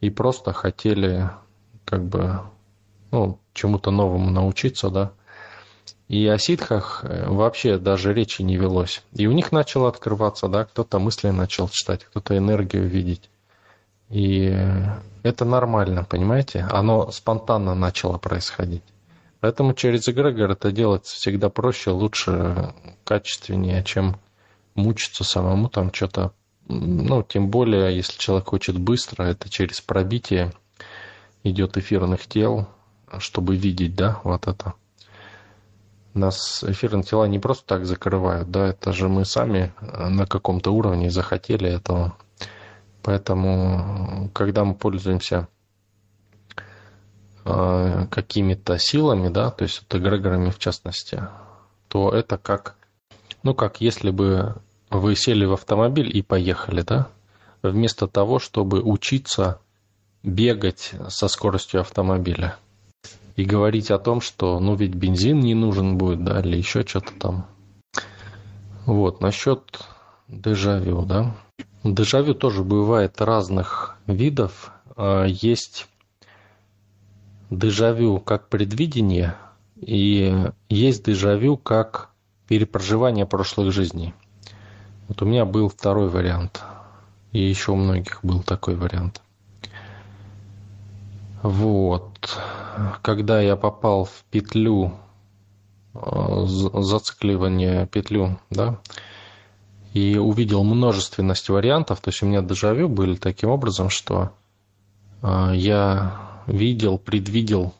[0.00, 1.30] И просто хотели,
[1.84, 2.40] как бы,
[3.12, 5.12] ну, чему-то новому научиться, да,
[6.12, 9.02] и о ситхах э, вообще даже речи не велось.
[9.14, 13.30] И у них начало открываться, да, кто-то мысли начал читать, кто-то энергию видеть.
[14.10, 14.54] И
[15.22, 16.66] это нормально, понимаете?
[16.70, 18.82] Оно спонтанно начало происходить.
[19.40, 24.20] Поэтому через эгрегор это делать всегда проще, лучше, качественнее, чем
[24.74, 26.32] мучиться самому там что-то.
[26.68, 30.52] Ну, тем более, если человек хочет быстро, это через пробитие
[31.42, 32.68] идет эфирных тел,
[33.18, 34.74] чтобы видеть, да, вот это
[36.14, 40.70] нас эфирные тела не просто так закрывают, да, это же мы сами э, на каком-то
[40.70, 42.16] уровне захотели этого.
[43.02, 45.48] Поэтому, когда мы пользуемся
[47.44, 51.22] э, какими-то силами, да, то есть вот эгрегорами в частности,
[51.88, 52.76] то это как,
[53.42, 54.56] ну, как если бы
[54.90, 57.08] вы сели в автомобиль и поехали, да,
[57.62, 59.60] вместо того, чтобы учиться
[60.22, 62.56] бегать со скоростью автомобиля
[63.36, 67.12] и говорить о том, что ну ведь бензин не нужен будет, да, или еще что-то
[67.18, 67.46] там.
[68.86, 69.80] Вот, насчет
[70.28, 71.34] дежавю, да.
[71.84, 74.72] Дежавю тоже бывает разных видов.
[74.96, 75.88] А, есть
[77.50, 79.36] дежавю как предвидение,
[79.80, 82.10] и есть дежавю как
[82.48, 84.14] перепроживание прошлых жизней.
[85.08, 86.62] Вот у меня был второй вариант,
[87.32, 89.20] и еще у многих был такой вариант.
[91.42, 92.38] Вот.
[93.02, 94.92] Когда я попал в петлю,
[95.94, 98.78] э, зацикливание петлю, да,
[99.92, 104.30] и увидел множественность вариантов, то есть у меня дежавю были таким образом, что
[105.22, 107.74] э, я видел, предвидел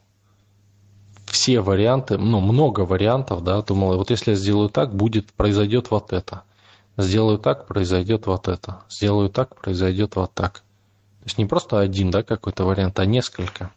[1.27, 6.13] все варианты, ну, много вариантов, да, думал, вот если я сделаю так, будет, произойдет вот
[6.13, 6.43] это.
[6.99, 8.83] Сделаю так, произойдет вот это.
[8.91, 10.63] Сделаю так, произойдет вот так.
[11.23, 13.71] То есть не просто один, да, какой-то вариант, а несколько.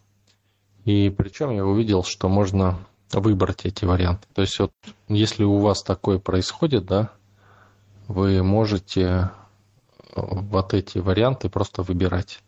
[0.83, 2.79] И причем я увидел, что можно
[3.11, 4.27] выбрать эти варианты.
[4.33, 4.71] То есть вот
[5.07, 7.11] если у вас такое происходит, да,
[8.07, 9.29] вы можете э,
[10.15, 12.39] вот эти варианты просто выбирать.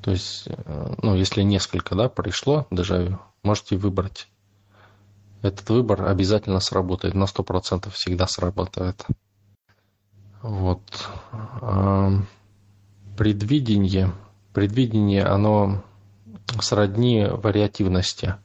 [0.00, 4.26] То есть, э, ну, если несколько, да, пришло дежавю, можете выбрать.
[5.42, 9.04] Этот выбор обязательно сработает, на 100% всегда срабатывает.
[10.40, 10.80] Вот
[13.18, 14.12] предвидение,
[14.54, 15.82] предвидение, оно
[16.60, 18.36] сродни вариативности.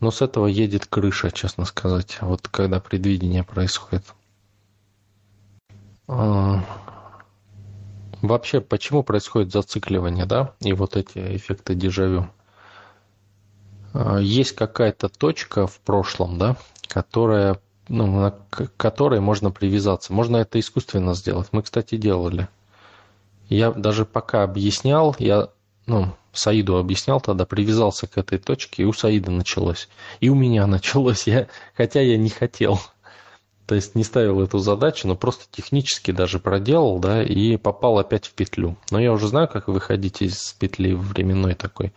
[0.00, 4.04] Но с этого едет крыша, честно сказать, вот когда предвидение происходит.
[6.08, 6.64] А,
[8.22, 12.30] вообще, почему происходит зацикливание, да, и вот эти эффекты дежавю?
[13.92, 16.56] А, есть какая-то точка в прошлом, да,
[16.88, 18.30] которая, ну, на
[18.78, 20.14] которой можно привязаться.
[20.14, 21.48] Можно это искусственно сделать.
[21.52, 22.48] Мы, кстати, делали–
[23.50, 25.48] я даже пока объяснял, я,
[25.86, 29.88] ну, Саиду объяснял тогда, привязался к этой точке, и у Саида началось.
[30.20, 32.80] И у меня началось, я, хотя я не хотел.
[33.66, 38.26] То есть не ставил эту задачу, но просто технически даже проделал, да, и попал опять
[38.26, 38.76] в петлю.
[38.90, 41.92] Но я уже знаю, как выходить из петли временной такой.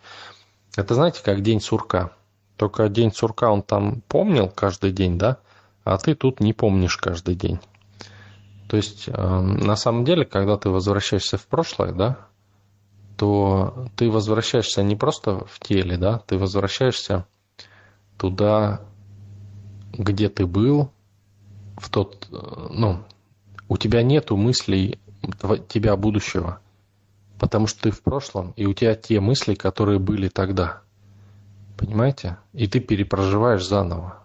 [0.76, 2.10] Это знаете, как день сурка.
[2.56, 5.38] Только день сурка он там помнил каждый день, да,
[5.82, 7.58] а ты тут не помнишь каждый день.
[8.74, 12.26] То есть, эм, на самом деле, когда ты возвращаешься в прошлое, да,
[13.16, 17.24] то ты возвращаешься не просто в теле, да, ты возвращаешься
[18.18, 18.80] туда,
[19.92, 20.90] где ты был,
[21.76, 23.04] в тот, ну,
[23.68, 24.98] у тебя нету мыслей
[25.68, 26.58] тебя будущего,
[27.38, 30.82] потому что ты в прошлом, и у тебя те мысли, которые были тогда.
[31.76, 32.38] Понимаете?
[32.52, 34.24] И ты перепроживаешь заново.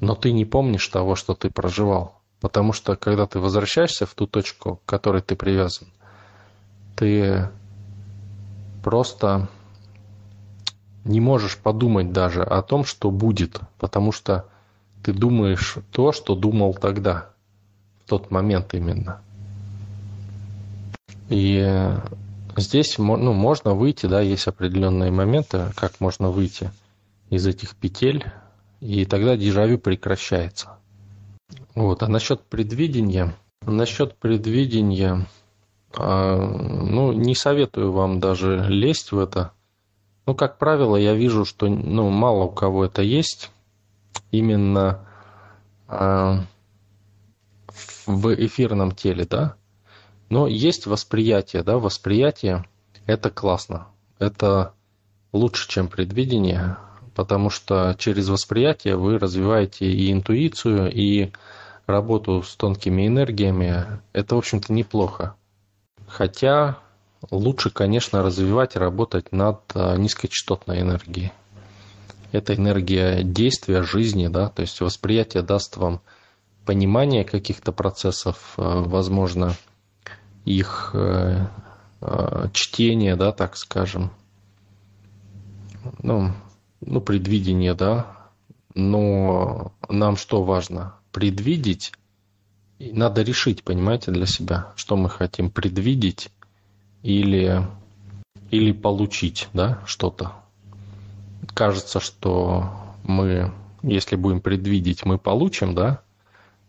[0.00, 2.19] Но ты не помнишь того, что ты проживал.
[2.40, 5.88] Потому что когда ты возвращаешься в ту точку, к которой ты привязан,
[6.96, 7.48] ты
[8.82, 9.48] просто
[11.04, 14.46] не можешь подумать даже о том, что будет, потому что
[15.02, 17.30] ты думаешь то, что думал тогда,
[18.04, 19.20] в тот момент именно.
[21.28, 21.94] И
[22.56, 26.70] здесь ну, можно выйти, да, есть определенные моменты, как можно выйти
[27.28, 28.24] из этих петель,
[28.80, 30.79] и тогда дежавю прекращается.
[31.74, 32.02] Вот.
[32.02, 35.26] А насчет предвидения, насчет предвидения,
[35.96, 39.52] а, ну, не советую вам даже лезть в это.
[40.26, 43.50] Ну, как правило, я вижу, что ну, мало у кого это есть.
[44.30, 45.06] Именно
[45.88, 46.44] а,
[48.06, 49.56] в эфирном теле, да.
[50.28, 52.64] Но есть восприятие, да, восприятие–
[53.06, 53.88] это классно.
[54.18, 54.74] Это
[55.32, 56.76] лучше, чем предвидение,
[57.14, 61.32] потому что через восприятие вы развиваете и интуицию, и
[61.86, 65.34] работу с тонкими энергиями, это, в общем-то, неплохо.
[66.06, 66.78] Хотя
[67.30, 71.32] лучше, конечно, развивать и работать над а, низкочастотной энергией.
[72.32, 76.00] Это энергия действия, жизни, да, то есть восприятие даст вам
[76.64, 79.54] понимание каких-то процессов, а, возможно,
[80.44, 81.46] их э,
[82.54, 84.10] чтение, да, так скажем,
[86.02, 86.32] ну,
[86.80, 88.06] ну, предвидение, да,
[88.74, 90.94] но нам что важно?
[91.12, 91.92] предвидеть,
[92.78, 96.30] надо решить, понимаете, для себя, что мы хотим предвидеть
[97.02, 97.66] или,
[98.50, 100.32] или получить, да, что-то.
[101.54, 102.70] Кажется, что
[103.04, 106.00] мы, если будем предвидеть, мы получим, да,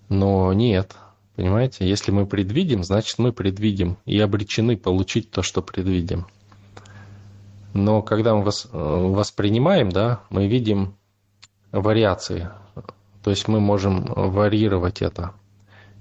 [0.10, 0.96] но нет,
[1.36, 6.26] понимаете, если мы предвидим, значит мы предвидим и обречены получить то, что предвидим.
[7.74, 10.96] Но когда мы воспринимаем, да, мы видим
[11.72, 12.50] вариации
[13.24, 15.34] то есть мы можем варьировать это.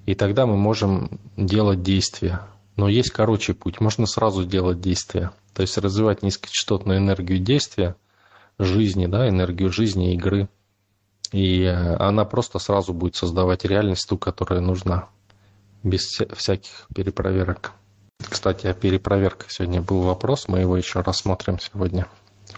[0.06, 2.42] И тогда мы можем делать действия.
[2.76, 3.80] Но есть короче путь.
[3.80, 5.32] Можно сразу делать действия.
[5.54, 7.96] То есть развивать низкочастотную энергию действия,
[8.58, 10.48] жизни, да, энергию жизни, игры.
[11.32, 15.08] И э, она просто сразу будет создавать реальность ту, которая нужна.
[15.82, 17.72] Без всяких перепроверок.
[18.28, 20.48] Кстати, о перепроверках сегодня был вопрос.
[20.48, 22.06] Мы его еще рассмотрим сегодня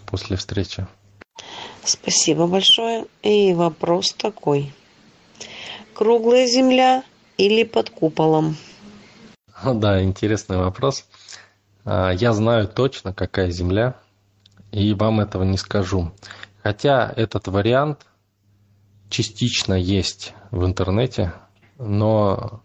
[0.06, 0.86] после встречи.
[1.84, 3.06] Спасибо большое.
[3.22, 4.72] И вопрос такой.
[5.94, 7.04] Круглая земля
[7.36, 8.56] или под куполом?
[9.64, 11.06] Да, интересный вопрос.
[11.84, 13.96] А, я знаю точно, какая земля,
[14.70, 16.12] и вам этого не скажу.
[16.62, 18.06] Хотя этот вариант
[19.08, 21.32] частично есть в интернете,
[21.78, 22.62] но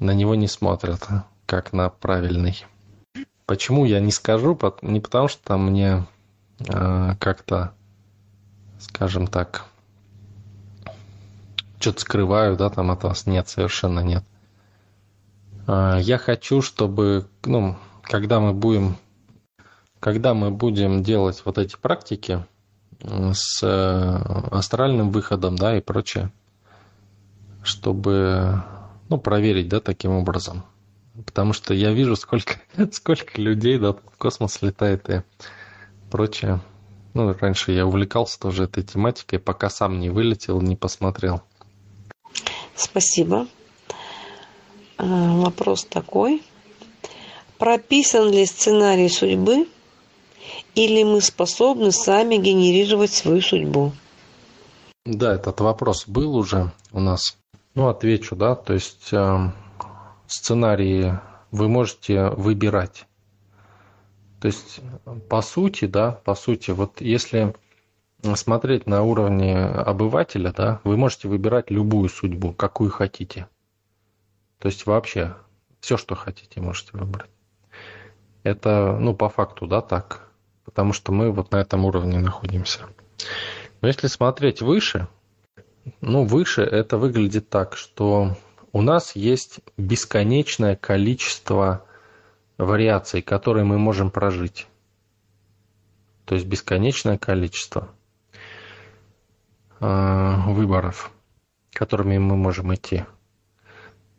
[0.00, 1.06] на него не смотрят,
[1.48, 2.64] как на правильный.
[3.46, 4.58] Почему я не скажу?
[4.82, 6.06] Не потому что мне
[6.68, 7.72] а, как-то
[8.78, 9.66] скажем так,
[11.80, 13.26] что-то скрываю, да, там от вас.
[13.26, 14.24] Нет, совершенно нет.
[15.66, 18.96] А, я хочу, чтобы, ну, когда мы будем,
[20.00, 22.44] когда мы будем делать вот эти практики
[23.00, 26.32] с э, астральным выходом, да, и прочее,
[27.62, 28.62] чтобы,
[29.08, 30.64] ну, проверить, да, таким образом.
[31.24, 32.60] Потому что я вижу, сколько,
[32.92, 35.22] сколько людей, да, в космос летает и
[36.10, 36.60] прочее.
[37.14, 41.42] Ну, раньше я увлекался тоже этой тематикой, пока сам не вылетел, не посмотрел.
[42.74, 43.48] Спасибо.
[44.98, 46.42] А, вопрос такой.
[47.58, 49.66] Прописан ли сценарий судьбы
[50.74, 53.92] или мы способны сами генерировать свою судьбу?
[55.04, 57.36] Да, этот вопрос был уже у нас.
[57.74, 58.54] Ну, отвечу, да.
[58.54, 59.50] То есть э,
[60.28, 61.18] сценарии
[61.50, 63.06] вы можете выбирать.
[64.40, 64.80] То есть,
[65.28, 67.54] по сути, да, по сути, вот если
[68.34, 73.48] смотреть на уровне обывателя, да, вы можете выбирать любую судьбу, какую хотите.
[74.58, 75.36] То есть вообще
[75.80, 77.30] все, что хотите, можете выбрать.
[78.42, 80.28] Это, ну, по факту, да, так.
[80.64, 82.80] Потому что мы вот на этом уровне находимся.
[83.80, 85.08] Но если смотреть выше,
[86.00, 88.36] ну, выше это выглядит так, что
[88.72, 91.84] у нас есть бесконечное количество
[92.58, 94.66] вариаций, которые мы можем прожить.
[96.24, 97.88] То есть бесконечное количество
[99.80, 101.10] а, выборов,
[101.72, 103.04] которыми мы можем идти.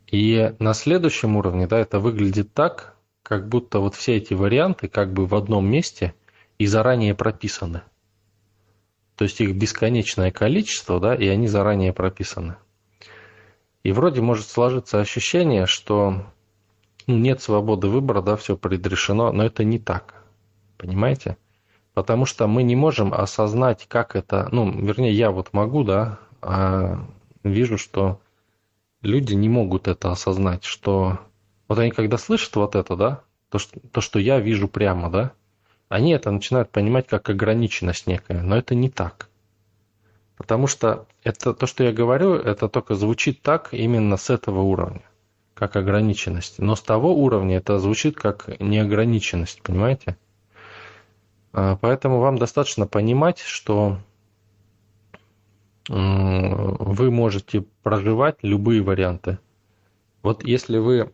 [0.06, 5.12] И на следующем уровне, да, это выглядит так, как будто вот все эти варианты как
[5.12, 6.14] бы в одном месте
[6.58, 7.82] и заранее прописаны.
[9.14, 12.56] То есть их бесконечное количество, да, и они заранее прописаны.
[13.82, 16.26] И вроде может сложиться ощущение, что
[17.06, 20.22] ну, нет свободы выбора, да, все предрешено, но это не так.
[20.76, 21.36] Понимаете?
[21.94, 27.06] Потому что мы не можем осознать, как это, ну, вернее, я вот могу, да, а
[27.42, 28.20] вижу, что
[29.02, 31.18] люди не могут это осознать, что
[31.68, 35.32] вот они когда слышат вот это, да, то, что, то, что я вижу прямо, да,
[35.88, 39.29] они это начинают понимать как ограниченность некая, но это не так.
[40.40, 45.02] Потому что это то, что я говорю, это только звучит так именно с этого уровня,
[45.52, 46.58] как ограниченность.
[46.58, 50.16] Но с того уровня это звучит как неограниченность, понимаете?
[51.52, 53.98] А, поэтому вам достаточно понимать, что
[55.88, 59.38] вы можете проживать любые варианты.
[60.22, 61.12] Вот если вы,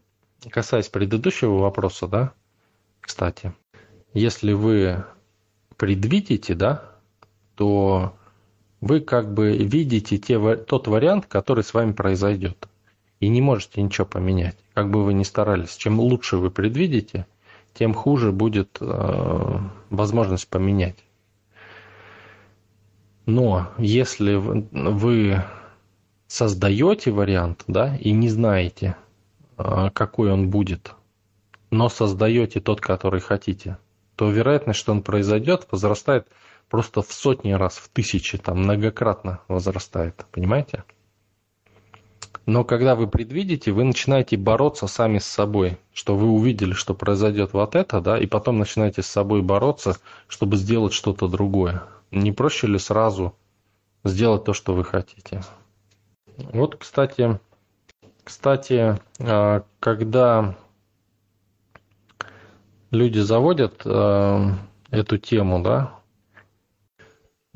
[0.51, 2.33] касаясь предыдущего вопроса, да,
[3.01, 3.53] кстати,
[4.15, 5.05] если вы
[5.77, 6.93] предвидите, да,
[7.57, 8.15] то
[8.81, 12.69] вы как бы видите те, тот вариант, который с вами произойдет.
[13.21, 14.57] И не можете ничего поменять.
[14.75, 15.77] Как бы вы ни старались.
[15.77, 17.27] Чем лучше вы предвидите,
[17.73, 19.59] тем хуже будет э,
[19.91, 20.97] возможность поменять.
[23.25, 25.43] Но если вы
[26.27, 28.97] создаете вариант, да, и не знаете,
[29.57, 30.93] э, какой он будет,
[31.71, 33.79] но создаете тот, который хотите,
[34.15, 36.29] то вероятность, что он произойдет, возрастает
[36.69, 40.85] просто в сотни раз, в тысячи, там многократно возрастает, понимаете?
[42.47, 47.53] Но когда вы предвидите, вы начинаете бороться сами с собой, что вы увидели, что произойдет
[47.53, 49.99] вот это, да, и потом начинаете с собой бороться,
[50.29, 51.83] чтобы сделать что-то другое.
[52.13, 53.35] Не проще ли сразу
[54.05, 55.43] сделать то, что вы хотите?
[56.37, 57.41] Вот, кстати,
[58.23, 60.57] кстати, а, когда
[62.93, 64.53] люди заводят а,
[64.91, 65.95] эту тему, да,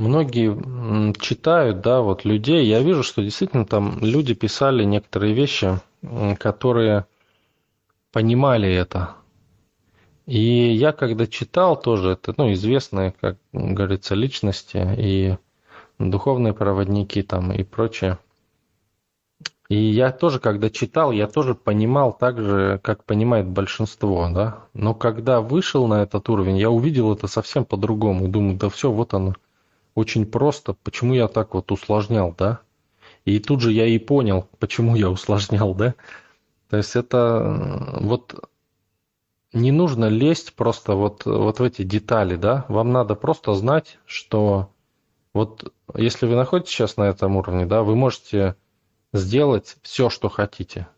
[0.01, 5.79] многие читают, да, вот людей, я вижу, что действительно там люди писали некоторые вещи,
[6.39, 7.07] которые
[8.11, 9.11] понимали это.
[10.27, 15.37] И я когда читал тоже, это, ну, известные, как говорится, личности и
[15.99, 18.19] духовные проводники там и прочее.
[19.69, 24.65] И я тоже, когда читал, я тоже понимал так же, как понимает большинство, да.
[24.75, 28.27] Но когда вышел на этот уровень, я увидел это совсем по-другому.
[28.27, 29.35] Думаю, да все, вот оно
[29.95, 32.61] очень просто, почему я так вот усложнял, да?
[33.25, 35.95] И тут же я и понял, почему я усложнял, да?
[36.69, 38.51] То есть это вот
[39.53, 42.65] не нужно лезть просто вот, вот в эти детали, да?
[42.69, 44.71] Вам надо просто знать, что
[45.33, 48.57] вот если вы находитесь сейчас на этом уровне, да, вы можете
[49.13, 50.89] сделать все, что хотите.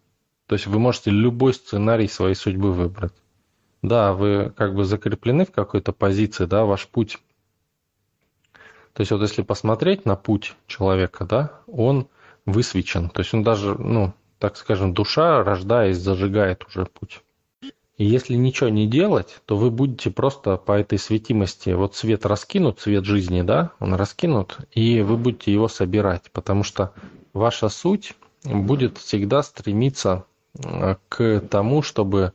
[0.46, 3.14] То есть вы можете любой сценарий своей судьбы выбрать.
[3.80, 7.18] Да, вы как бы закреплены в какой-то позиции, да, ваш путь
[8.94, 12.08] то есть вот если посмотреть на путь человека, да, он
[12.44, 13.08] высвечен.
[13.08, 17.22] То есть он даже, ну, так скажем, душа, рождаясь, зажигает уже путь.
[17.96, 22.80] И если ничего не делать, то вы будете просто по этой светимости, вот свет раскинут,
[22.80, 26.92] свет жизни, да, он раскинут, и вы будете его собирать, потому что
[27.32, 28.14] ваша суть
[28.44, 30.24] будет всегда стремиться
[30.54, 32.32] э, к тому, чтобы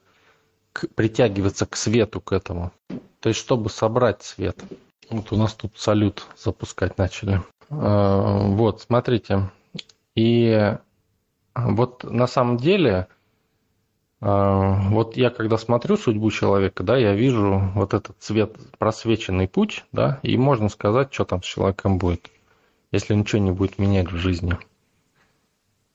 [0.73, 2.71] к, притягиваться к свету, к этому.
[3.19, 4.63] То есть, чтобы собрать свет.
[5.09, 7.41] Вот у нас тут салют запускать начали.
[7.69, 9.49] А, вот, смотрите.
[10.15, 10.75] И
[11.55, 13.07] вот на самом деле,
[14.19, 19.85] а, вот я когда смотрю судьбу человека, да, я вижу вот этот цвет, просвеченный путь,
[19.91, 22.29] да, и можно сказать, что там с человеком будет,
[22.91, 24.57] если ничего не будет менять в жизни.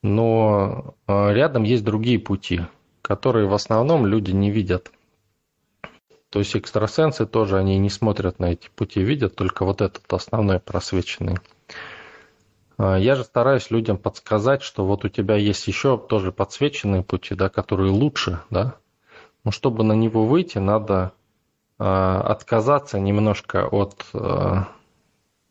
[0.02, 2.62] Но а, рядом есть другие пути,
[3.02, 4.90] которые в основном люди не видят.
[6.32, 10.60] То есть экстрасенсы тоже, они не смотрят на эти пути, видят только вот этот основной
[10.60, 11.36] просвеченный.
[12.78, 17.34] А, я же стараюсь людям подсказать, что вот у тебя есть еще тоже подсвеченные пути,
[17.34, 18.76] да, которые лучше, да.
[19.44, 21.12] Но чтобы на него выйти, надо
[21.78, 24.62] э, отказаться немножко от э,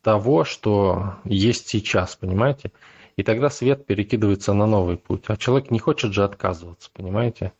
[0.02, 2.72] того, что есть сейчас, понимаете?
[3.14, 5.26] И тогда свет перекидывается на новый путь.
[5.28, 7.52] А человек не хочет же отказываться, понимаете?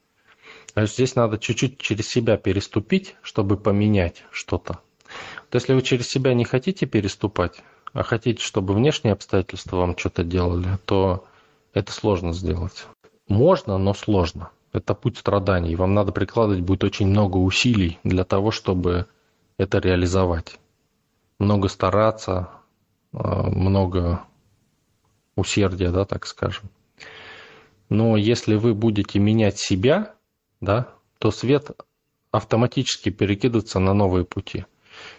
[0.75, 4.79] Здесь надо чуть-чуть через себя переступить, чтобы поменять что-то.
[5.45, 7.63] Вот если вы через себя не хотите переступать,
[7.93, 11.27] а хотите, чтобы внешние обстоятельства вам что-то делали, то
[11.75, 12.87] это сложно сделать.
[13.29, 14.51] Можно, но сложно.
[14.73, 15.77] Это путь страданий.
[15.77, 19.07] Вам надо прикладывать будет очень много усилий для того, чтобы
[19.59, 20.59] это реализовать.
[21.39, 22.49] Много стараться,
[23.13, 24.23] а, много
[25.37, 26.71] усердия, да, так скажем.
[27.91, 30.15] Но если вы будете менять себя,
[30.63, 30.89] да,
[31.19, 31.73] то свет
[32.31, 34.61] автоматически перекидываться на новые пути.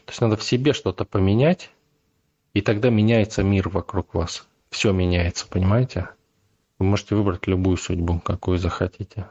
[0.06, 1.70] То есть надо в себе что-то поменять,
[2.54, 4.46] и тогда меняется мир вокруг вас.
[4.72, 6.10] Все меняется, понимаете?
[6.80, 9.28] Вы можете выбрать любую судьбу, какую захотите.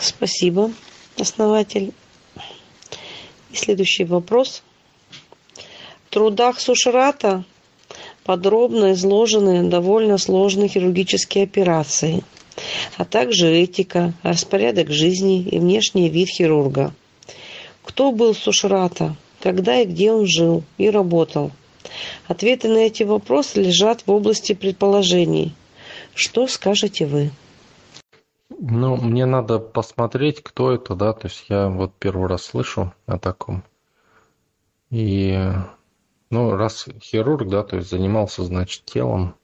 [0.00, 0.72] Спасибо,
[1.18, 1.92] основатель.
[3.50, 4.62] И следующий вопрос.
[6.06, 7.44] В трудах Сушрата
[8.24, 12.24] подробно изложены довольно сложные хирургические операции,
[12.96, 16.92] а также этика, распорядок жизни и внешний вид хирурга.
[17.84, 21.50] Кто был Сушрата, когда и где он жил и работал?
[22.28, 25.54] Ответы на эти вопросы лежат в области предположений.
[26.14, 27.30] Что скажете вы?
[28.58, 33.18] Ну, мне надо посмотреть, кто это, да, то есть я вот первый раз слышу о
[33.18, 33.64] таком.
[34.90, 35.36] И,
[36.30, 39.34] ну, раз хирург, да, то есть занимался, значит, телом,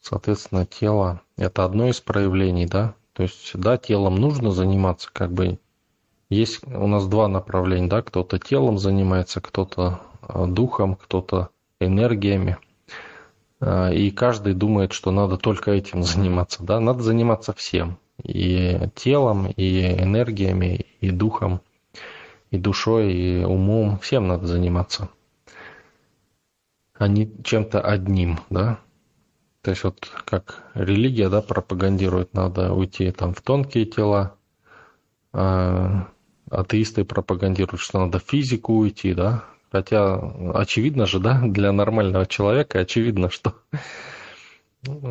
[0.00, 5.58] соответственно, тело– это одно из проявлений, да, то есть, да, телом нужно заниматься, как бы,
[6.28, 12.58] есть у нас два направления, да, кто-то телом занимается, кто-то а, духом, кто-то энергиями.
[13.60, 19.46] А, и каждый думает, что надо только этим заниматься, да, надо заниматься всем и телом,
[19.48, 21.60] и энергиями, и духом,
[22.50, 23.98] и душой, и умом.
[23.98, 25.08] Всем надо заниматься.
[26.94, 28.78] А не чем-то одним, да.
[29.62, 34.36] То есть вот как религия, да, пропагандирует, надо уйти там в тонкие тела,
[35.32, 36.08] а
[36.50, 39.44] атеисты пропагандируют, что надо в физику уйти, да.
[39.70, 40.18] Хотя
[40.54, 43.54] очевидно же, да, для нормального человека очевидно, что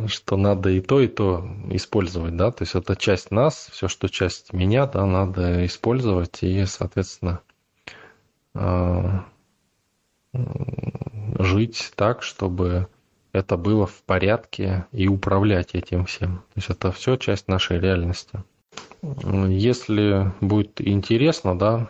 [0.07, 4.09] что надо и то, и то использовать, да, то есть это часть нас, все, что
[4.09, 7.41] часть меня, да, надо использовать и, соответственно,
[8.55, 9.25] а,
[10.33, 12.87] жить так, чтобы
[13.39, 16.37] это было в порядке и управлять этим всем.
[16.53, 18.43] То есть это все часть нашей реальности.
[19.01, 21.87] Если будет интересно, да,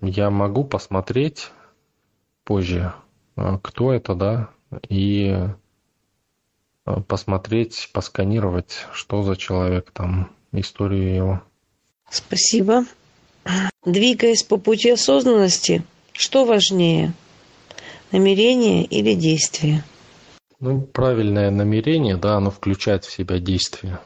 [0.00, 1.50] я могу посмотреть
[2.44, 2.92] позже,
[3.36, 4.48] а, кто это, да,
[4.88, 5.48] и
[6.84, 11.42] Э, посмотреть, посканировать, что за человек там, историю его.
[12.10, 12.84] Спасибо.
[13.84, 17.12] Двигаясь по пути осознанности, что важнее,
[18.10, 19.84] намерение или действие?
[20.62, 24.00] Ну, правильное намерение, да, оно включает в себя действие.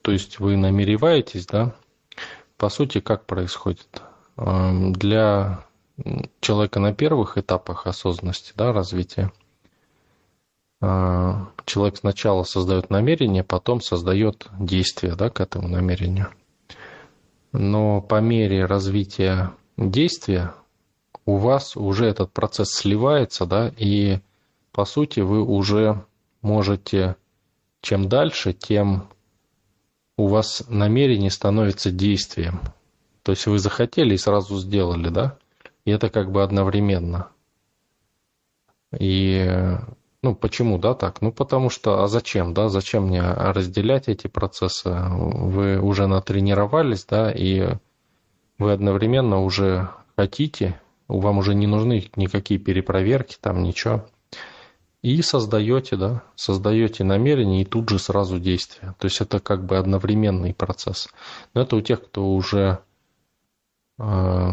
[0.00, 1.74] То есть вы намереваетесь, да,
[2.56, 4.02] по сути, как происходит?
[4.38, 5.66] Эм, для
[6.40, 9.30] человека на первых этапах осознанности, да, развития–
[10.80, 16.28] а, человек сначала создает намерение, потом создает действие да, к этому намерению.
[17.52, 20.52] Но по мере развития действия
[21.24, 24.20] у вас уже этот процесс сливается, да, и
[24.76, 26.04] по сути вы уже
[26.42, 27.16] можете,
[27.80, 29.08] чем дальше, тем
[30.18, 32.60] у вас намерение становится действием.
[33.22, 35.38] То есть вы захотели и сразу сделали, да?
[35.86, 37.30] И это как бы одновременно.
[38.98, 39.50] И
[40.22, 41.22] ну, почему, да, так?
[41.22, 44.90] Ну, потому что, а зачем, да, зачем мне разделять эти процессы?
[44.90, 47.78] Вы уже натренировались, да, и
[48.58, 54.04] вы одновременно уже хотите, вам уже не нужны никакие перепроверки, там ничего.
[55.06, 58.96] И создаете, да, создаете намерение и тут же сразу действие.
[58.98, 61.08] То есть это как бы одновременный процесс.
[61.54, 62.80] Но это у тех, кто уже
[64.00, 64.50] э,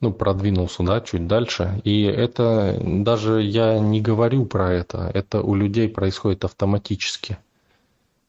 [0.00, 1.80] ну, продвинулся, да, чуть дальше.
[1.82, 7.38] И это даже я не говорю про это, это у людей происходит автоматически.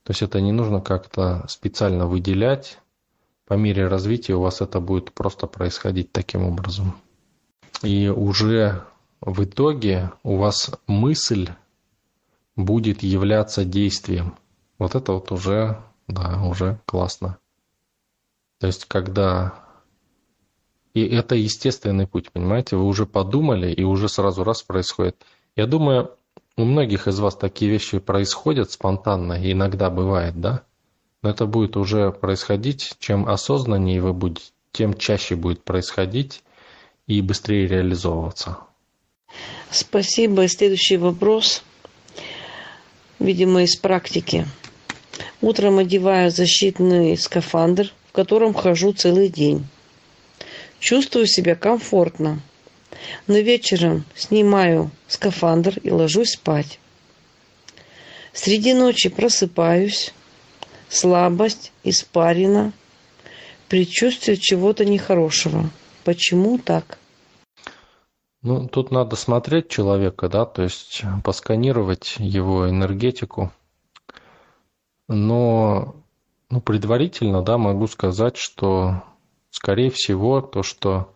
[0.01, 2.79] То есть это не нужно как-то специально выделять.
[3.45, 6.95] По мере развития у вас это будет просто происходить таким образом.
[7.83, 8.85] И уже
[9.22, 11.49] в итоге у вас мысль
[12.55, 14.36] будет являться действием.
[14.78, 17.38] Вот это вот уже, да, уже классно.
[18.59, 19.61] То есть, когда
[20.93, 22.76] и это естественный путь, понимаете?
[22.76, 25.15] Вы уже подумали, и уже сразу раз происходит.
[25.55, 26.11] Я думаю,
[26.57, 30.63] у многих из вас такие вещи происходят спонтанно, иногда бывает, да?
[31.22, 36.43] Но это будет уже происходить, чем осознаннее вы будете, тем чаще будет происходить
[37.07, 38.57] и быстрее реализовываться.
[39.69, 40.47] Спасибо.
[40.47, 41.63] Следующий вопрос,
[43.19, 44.45] видимо, из практики.
[45.41, 49.65] Утром одеваю защитный скафандр, в котором хожу целый день.
[50.79, 52.41] Чувствую себя комфортно.
[53.27, 56.79] Но вечером снимаю скафандр и ложусь спать.
[58.34, 60.13] Среди ночи просыпаюсь.
[60.89, 62.73] Слабость, испарина,
[63.69, 65.69] предчувствие чего-то нехорошего.
[66.03, 66.97] Почему так?
[68.43, 73.51] Ну, тут надо смотреть человека, да, то есть посканировать его энергетику.
[75.07, 75.95] Но
[76.49, 79.03] ну, предварительно, да, могу сказать, что,
[79.51, 81.13] скорее всего, то, что...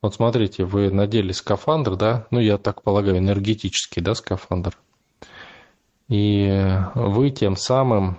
[0.00, 4.76] Вот смотрите, вы надели скафандр, да, ну, я так полагаю, энергетический, да, скафандр.
[6.08, 8.18] И вы тем самым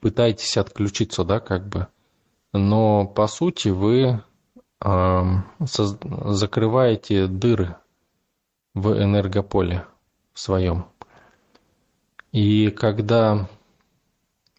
[0.00, 1.86] пытаетесь отключиться, да, как бы.
[2.52, 4.20] Но, по сути, вы э,
[5.60, 7.76] закрываете дыры
[8.74, 9.86] в энергополе
[10.34, 10.86] своем.
[12.32, 13.48] И когда,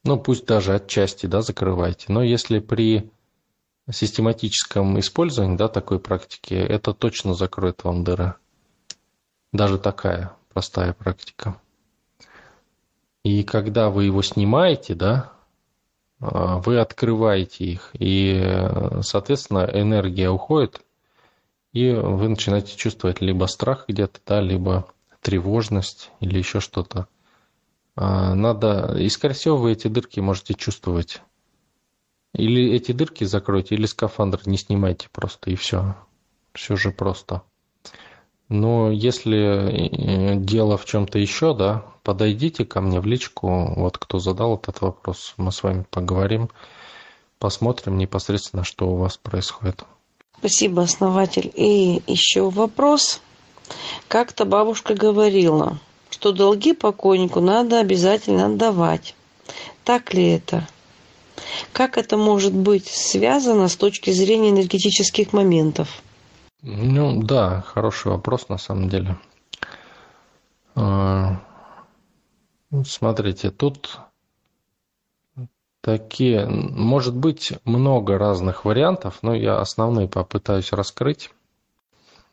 [0.04, 3.12] ну пусть даже отчасти, да, закрываете, но если при
[3.92, 8.36] систематическом использовании, да, такой практики, это точно закроет вам дыры.
[9.52, 11.60] Даже такая простая практика.
[13.24, 15.34] И когда вы его снимаете, да,
[16.64, 18.42] вы открываете их, и,
[19.02, 20.82] соответственно, энергия уходит,
[21.74, 24.88] и вы начинаете чувствовать либо страх где-то, да, либо
[25.22, 27.08] тревожность или еще что-то.
[27.96, 31.22] А, надо, и скорее всего вы эти дырки можете чувствовать.
[32.34, 35.96] Или эти дырки закройте, или скафандр не снимайте просто, и все.
[36.54, 37.42] Все же просто.
[38.54, 44.20] Но если э, дело в чем-то еще, да, подойдите ко мне в личку, вот кто
[44.20, 46.52] задал этот вопрос, мы с вами поговорим,
[47.40, 49.84] посмотрим непосредственно, что у вас происходит.
[50.38, 51.52] Спасибо, основатель.
[51.56, 53.22] И еще вопрос.
[54.08, 55.80] Как-то бабушка говорила,
[56.12, 59.16] что долги покойнику надо обязательно отдавать.
[59.84, 60.68] Так ли это?
[61.72, 66.04] Как это может быть связано с точки зрения энергетических моментов?
[66.66, 69.18] Ну да, хороший вопрос на самом деле.
[70.76, 71.42] А,
[72.86, 74.00] смотрите, тут
[75.82, 81.32] такие, может быть, много разных вариантов, но я основные попытаюсь раскрыть.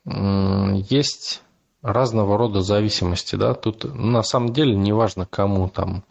[0.05, 1.43] Есть
[1.83, 6.05] разного рода зависимости, да, тут на самом деле не важно, кому там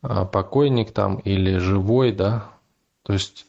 [0.00, 2.46] а, покойник там или живой, да,
[3.02, 3.46] то есть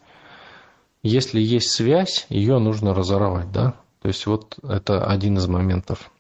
[1.02, 3.76] если есть связь, ее нужно разорвать, да,
[4.06, 6.12] то есть вот это один из моментов.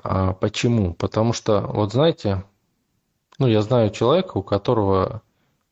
[0.00, 0.94] А почему?
[0.94, 2.44] Потому что, вот знаете,
[3.40, 5.22] ну, я знаю человека, у которого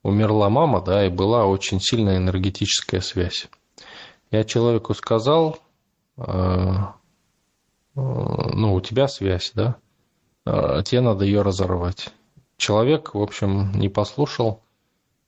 [0.02, 3.46] умерла мама, да, и была очень сильная энергетическая связь.
[4.32, 5.60] Я человеку сказал,
[6.16, 6.74] э,
[7.94, 9.76] ну, у тебя связь, да,
[10.46, 12.08] э, тебе надо ее разорвать.
[12.56, 14.64] Человек, в общем, не послушал,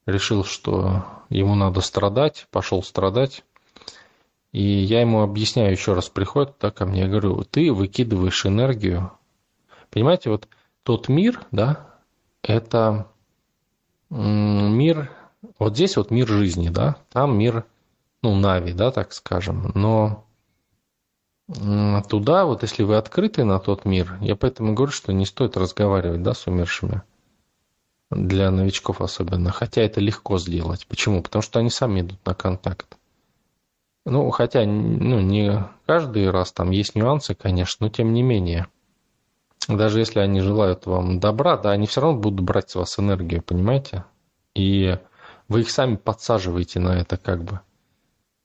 [0.05, 3.45] решил, что ему надо страдать, пошел страдать.
[4.55, 9.11] И я ему объясняю еще раз, приходит так ко мне, я говорю, ты выкидываешь энергию.
[9.91, 10.47] Понимаете, вот
[10.85, 11.99] тот мир, да,
[12.41, 13.09] это
[14.11, 15.11] мир,
[15.59, 17.65] вот здесь вот мир жизни, да, там мир,
[18.23, 20.25] ну, Нави, да, так скажем, но
[22.09, 26.23] туда, вот если вы открыты на тот мир, я поэтому говорю, что не стоит разговаривать,
[26.23, 27.03] да, с умершими,
[28.09, 30.87] для новичков особенно, хотя это легко сделать.
[30.87, 31.25] Почему?
[31.25, 32.97] Потому что они сами идут на контакт.
[34.05, 38.67] Ну, хотя, ну, не каждый раз там есть нюансы, конечно, но тем не менее.
[39.67, 43.43] Даже если они желают вам добра, да, они все равно будут брать с вас энергию,
[43.43, 44.05] понимаете?
[44.55, 44.99] И
[45.49, 47.61] вы их сами подсаживаете на это как бы.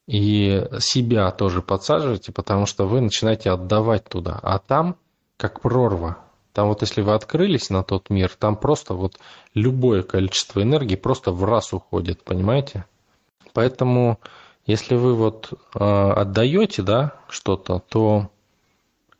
[0.07, 4.39] И себя тоже подсаживаете, потому что вы начинаете отдавать туда.
[4.41, 4.95] А там,
[5.37, 6.17] как прорва,
[6.53, 9.19] там вот если вы открылись на тот мир, там просто вот
[9.53, 12.85] любое количество энергии просто в раз уходит, понимаете?
[13.53, 14.19] Поэтому
[14.65, 18.29] если вы вот э, отдаете, да, что-то, то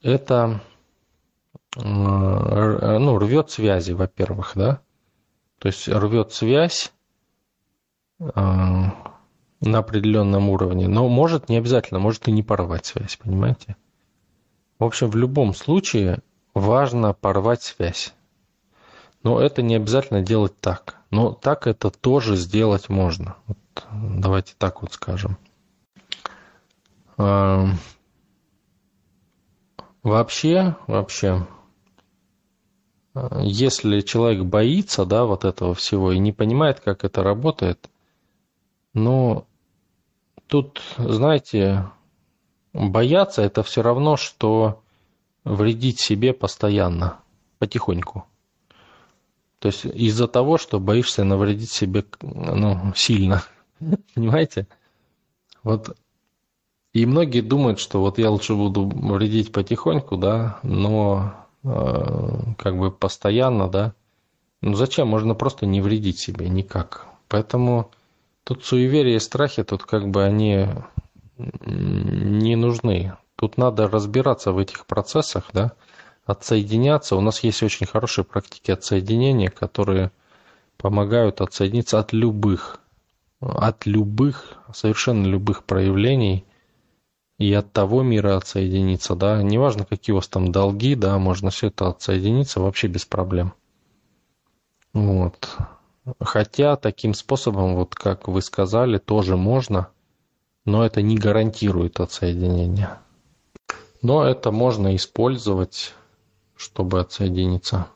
[0.01, 0.61] это
[1.75, 4.81] э, ну, рвет связи, во-первых, да.
[5.59, 6.93] То есть рвет связь
[8.19, 13.75] э, на определенном уровне, но может не обязательно, может и не порвать связь, понимаете?
[14.77, 16.19] В общем, в любом случае
[16.53, 18.13] важно порвать связь.
[19.23, 20.95] Но это не обязательно делать так.
[21.11, 23.35] Но так это тоже сделать можно.
[23.47, 23.57] Вот
[23.91, 25.37] давайте так вот скажем.
[30.01, 31.45] Вообще, вообще,
[33.41, 37.89] если человек боится, да, вот этого всего и не понимает, как это работает,
[38.93, 39.45] ну,
[40.47, 41.89] тут, знаете,
[42.73, 44.81] бояться это все равно, что
[45.43, 47.19] вредить себе постоянно,
[47.57, 48.25] потихоньку.
[49.59, 53.43] То есть из-за того, что боишься навредить себе ну, сильно.
[54.15, 54.67] Понимаете?
[55.63, 55.95] Вот.
[56.93, 62.91] И многие думают, что вот я лучше буду вредить потихоньку, да, но э, как бы
[62.91, 63.93] постоянно, да.
[64.61, 65.07] Ну зачем?
[65.07, 67.05] Можно просто не вредить себе никак.
[67.27, 67.91] Поэтому
[68.43, 70.67] тут суеверия и страхи, тут как бы они
[71.37, 73.13] не нужны.
[73.35, 75.71] Тут надо разбираться в этих процессах, да,
[76.25, 77.15] отсоединяться.
[77.15, 80.11] У нас есть очень хорошие практики отсоединения, которые
[80.77, 82.81] помогают отсоединиться от любых,
[83.39, 86.45] от любых, совершенно любых проявлений
[87.37, 91.67] и от того мира отсоединиться, да, неважно, какие у вас там долги, да, можно все
[91.67, 93.53] это отсоединиться вообще без проблем.
[94.93, 95.49] Вот.
[96.19, 99.89] Хотя таким способом, вот как вы сказали, тоже можно,
[100.65, 102.97] но это не гарантирует отсоединение.
[104.01, 105.93] Но это можно использовать,
[106.55, 107.87] чтобы отсоединиться.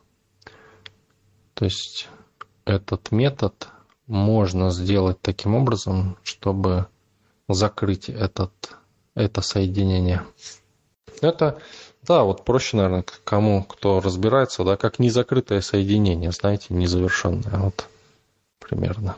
[1.54, 2.08] То есть
[2.64, 3.68] этот метод
[4.06, 6.86] можно сделать таким образом, чтобы
[7.48, 8.52] закрыть этот,
[9.14, 10.24] это соединение.
[11.20, 11.58] Это,
[12.02, 17.88] да, вот проще, наверное, кому, кто разбирается, да, как незакрытое соединение, знаете, незавершенное, вот
[18.58, 19.16] примерно.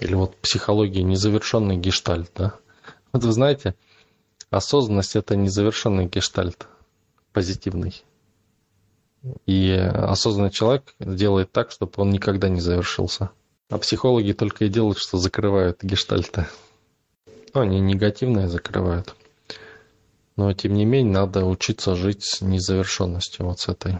[0.00, 2.54] Или вот психология незавершенный гештальт, да.
[3.12, 3.74] Вот вы знаете,
[4.50, 6.66] осознанность– это незавершенный гештальт,
[7.32, 8.02] позитивный.
[9.46, 13.30] И осознанный человек делает так, чтобы он никогда не завершился.
[13.70, 16.46] А психологи только и делают, что закрывают гештальты.
[17.52, 19.14] Ну, они негативные закрывают.
[20.36, 23.98] Но, тем не менее, надо учиться жить с незавершенностью вот с этой.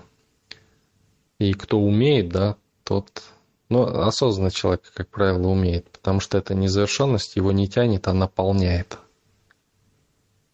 [1.39, 3.23] И кто умеет, да, тот...
[3.69, 8.97] Ну, осознанный человек, как правило, умеет, потому что эта незавершенность его не тянет, а наполняет.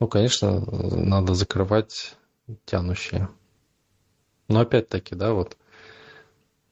[0.01, 2.17] Ну, конечно, надо закрывать
[2.65, 3.29] тянущие.
[4.49, 5.57] Но опять-таки, да, вот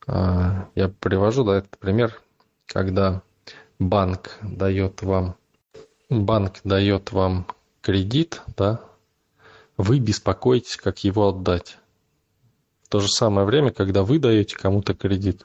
[0.09, 2.21] а, я привожу, да, этот пример,
[2.67, 3.23] когда
[3.79, 5.37] банк дает вам,
[6.09, 7.47] банк дает вам
[7.81, 8.81] кредит, да,
[9.77, 11.79] вы беспокоитесь, как его отдать.
[12.85, 15.45] В то же самое время, когда вы даете кому-то кредит,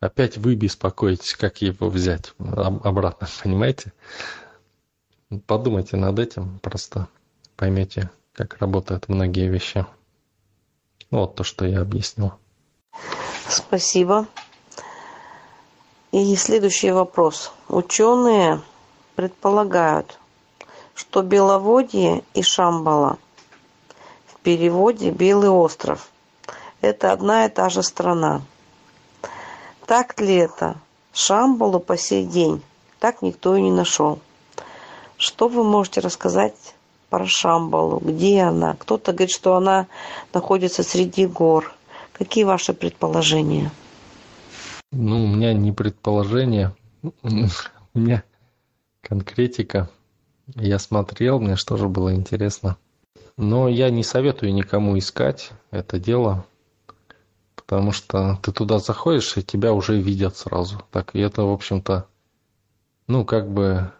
[0.00, 3.92] опять вы беспокоитесь, как его взять обратно, понимаете?
[5.46, 7.08] Подумайте над этим, просто
[7.56, 9.84] поймете, как работают многие вещи.
[11.10, 12.32] Вот то, что я объяснил.
[13.48, 14.26] Спасибо.
[16.20, 17.52] И следующий вопрос.
[17.68, 18.60] Ученые
[19.14, 20.18] предполагают,
[20.96, 23.18] что Беловодье и Шамбала
[24.26, 26.10] в переводе «Белый остров»–
[26.80, 28.42] это одна и та же страна.
[29.86, 30.74] Так ли это?
[31.12, 32.64] Шамбалу по сей день
[32.98, 34.18] так никто и не нашел.
[35.18, 36.74] Что вы можете рассказать
[37.10, 38.74] про Шамбалу, где она.
[38.74, 39.86] Кто-то говорит, что она
[40.34, 41.72] находится среди гор.
[42.12, 43.70] Какие ваши предположения?
[44.90, 48.24] Ну, у меня не предположение, у меня
[49.02, 49.90] конкретика.
[50.54, 52.78] Я смотрел, мне что же было интересно.
[53.36, 56.46] Но я не советую никому искать это дело,
[57.54, 60.82] потому что ты туда заходишь, и тебя уже видят сразу.
[60.90, 62.08] Так, и это, в общем-то,
[63.06, 63.92] ну, как бы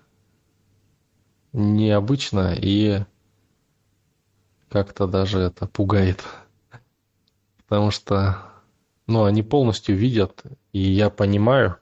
[1.52, 3.04] необычно и
[4.70, 6.24] как-то даже это пугает.
[7.68, 8.38] Потому что,
[9.08, 10.42] ну, они полностью видят,
[10.72, 11.78] и я понимаю,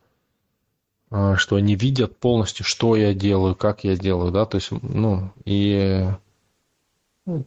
[1.10, 5.32] а, что они видят полностью, что я делаю, как я делаю, да, то есть, ну,
[5.44, 6.08] и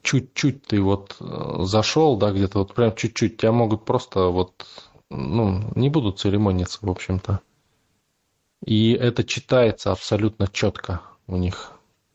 [0.01, 4.65] чуть-чуть ты вот э, зашел, да, где-то вот прям чуть-чуть, тебя могут просто вот,
[5.09, 7.39] ну, не будут церемониться, в общем-то.
[8.65, 11.71] И это читается абсолютно четко у них.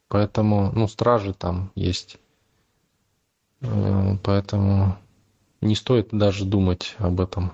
[0.09, 2.19] Поэтому, ну, стражи там есть.
[3.62, 4.99] Э, поэтому
[5.65, 7.53] не стоит даже думать об этом.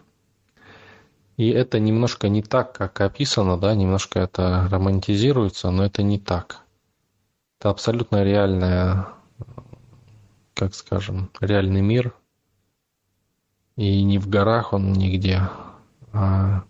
[1.36, 6.61] И это немножко не так, как описано, да, немножко это романтизируется, но это не так.
[7.58, 9.08] Это абсолютно реальная,
[10.54, 12.14] как скажем, реальный мир.
[13.76, 15.48] И не в горах он нигде.
[16.12, 16.64] А...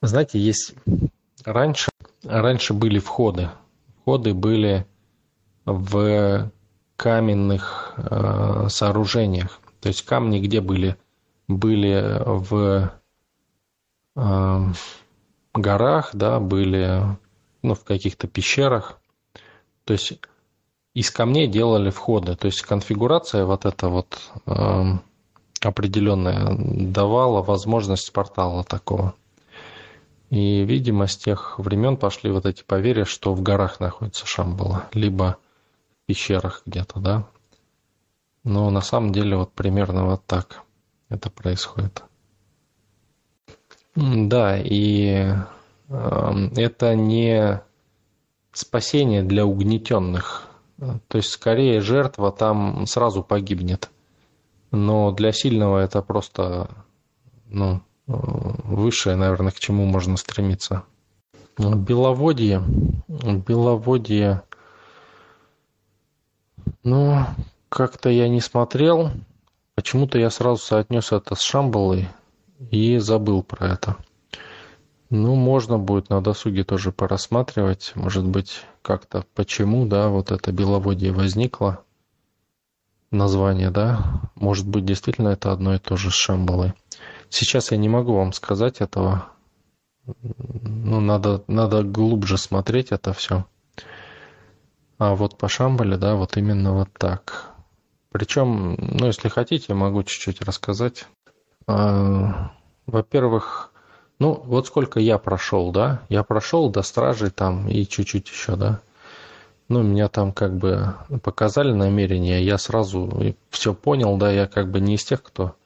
[0.00, 0.74] Знаете, есть
[1.44, 1.90] раньше,
[2.22, 3.50] раньше были входы
[4.02, 4.86] входы были
[5.64, 6.50] в
[6.96, 9.60] каменных э, сооружениях.
[9.82, 10.96] То есть камни где были?
[11.48, 12.92] Были в
[14.14, 14.60] э,
[15.52, 17.18] горах, да, были
[17.62, 19.00] ну, в каких-то пещерах.
[19.84, 20.20] То есть
[20.94, 22.36] из камней делали входы.
[22.36, 24.84] То есть конфигурация вот эта вот э,
[25.60, 29.14] определенная давала возможность портала такого.
[30.30, 35.38] И, видимо, с тех времен пошли вот эти поверья, что в горах находится Шамбала, либо
[35.90, 37.26] в пещерах где-то, да.
[38.44, 40.62] Но на самом деле вот примерно вот так
[41.08, 42.02] это происходит.
[43.94, 45.34] Да, и
[45.88, 47.60] э, это не
[48.52, 50.48] спасение для угнетенных.
[51.08, 53.90] То есть, скорее, жертва там сразу погибнет.
[54.72, 56.68] Но для сильного это просто,
[57.46, 60.84] ну, высшее, наверное, к чему можно стремиться.
[61.58, 62.62] Беловодье.
[63.08, 64.42] Беловодье.
[66.82, 67.26] Ну,
[67.72, 69.10] как-то я не смотрел.
[69.74, 72.08] Почему-то я сразу соотнес это с Шамбалой
[72.70, 73.96] и забыл про это.
[75.08, 81.12] Ну, можно будет на досуге тоже порассматривать, может быть, как-то почему, да, вот это беловодье
[81.12, 81.82] возникло,
[83.10, 86.74] название, да, может быть, действительно это одно и то же с Шамбалой.
[87.30, 89.28] Сейчас я не могу вам сказать этого,
[90.22, 93.46] ну, надо, надо глубже смотреть это все.
[94.98, 97.51] А вот по Шамбале, да, вот именно вот так.
[98.12, 101.06] Причем, ну, если хотите, могу чуть-чуть рассказать.
[101.66, 102.52] А,
[102.86, 103.72] во-первых,
[104.18, 108.80] ну, вот сколько я прошел, да, я прошел до стражи там и чуть-чуть еще, да.
[109.68, 114.80] Ну, меня там как бы показали намерение, я сразу все понял, да, я как бы
[114.80, 115.56] не из тех, кто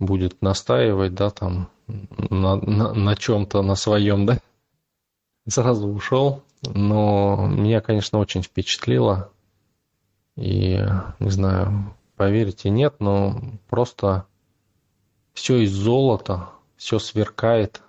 [0.00, 4.38] будет настаивать, да, там, на, на, на чем-то, на своем, да.
[5.48, 9.30] Сразу ушел, но меня, конечно, очень впечатлило.
[10.36, 10.78] И,
[11.18, 14.26] не знаю, поверите, нет, но просто
[15.34, 17.82] все из золота, все сверкает,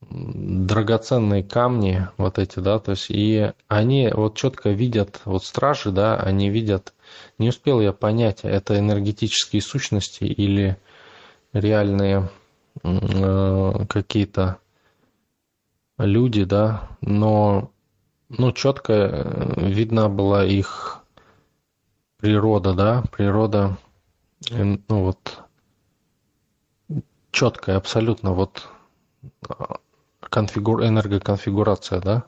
[0.00, 6.16] драгоценные камни вот эти, да, то есть и они вот четко видят, вот стражи, да,
[6.16, 6.94] они видят,
[7.38, 10.78] не успел я понять, это энергетические сущности или
[11.52, 12.30] реальные
[12.82, 14.58] э, какие-то
[15.98, 17.70] люди, да, но
[18.28, 21.02] ну, четко э, видна была их
[22.18, 23.78] природа, да, природа,
[24.50, 25.40] э, ну вот
[27.30, 28.68] четкая абсолютно вот
[29.48, 29.76] а,
[30.20, 32.24] конфигур, энергоконфигурация, да,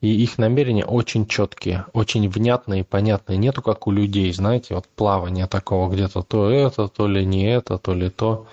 [0.00, 3.38] и их намерения очень четкие, очень внятные и понятные.
[3.38, 7.78] Нету как у людей, знаете, вот плавания такого где-то то это, то ли не это,
[7.78, 8.46] то ли то.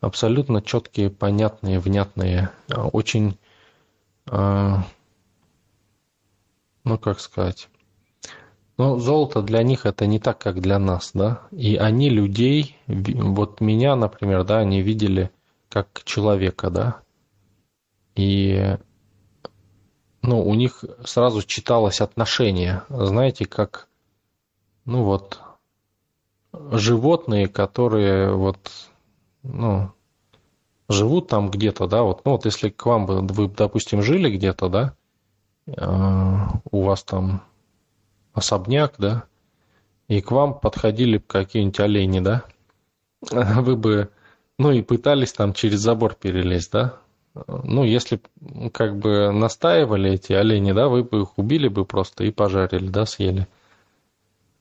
[0.00, 3.38] Абсолютно четкие, понятные, внятные, а, очень,
[4.26, 4.84] а,
[6.84, 7.68] ну как сказать,
[8.78, 11.42] но золото для них это не так, как для нас, да.
[11.50, 15.30] И они людей, вот меня, например, да, они видели
[15.68, 17.00] как человека, да.
[18.14, 18.76] И
[20.22, 23.88] ну, у них сразу читалось отношение, знаете, как,
[24.84, 25.40] ну вот,
[26.52, 28.70] животные, которые вот,
[29.42, 29.90] ну,
[30.88, 34.68] живут там где-то, да, вот, ну вот если к вам бы, вы, допустим, жили где-то,
[34.68, 34.94] да,
[35.66, 37.42] э, у вас там
[38.38, 39.24] особняк, да,
[40.08, 42.44] и к вам подходили какие-нибудь олени, да,
[43.30, 44.08] вы бы,
[44.58, 46.98] ну и пытались там через забор перелезть, да,
[47.46, 48.20] ну, если
[48.72, 53.06] как бы настаивали эти олени, да, вы бы их убили бы просто и пожарили, да,
[53.06, 53.46] съели.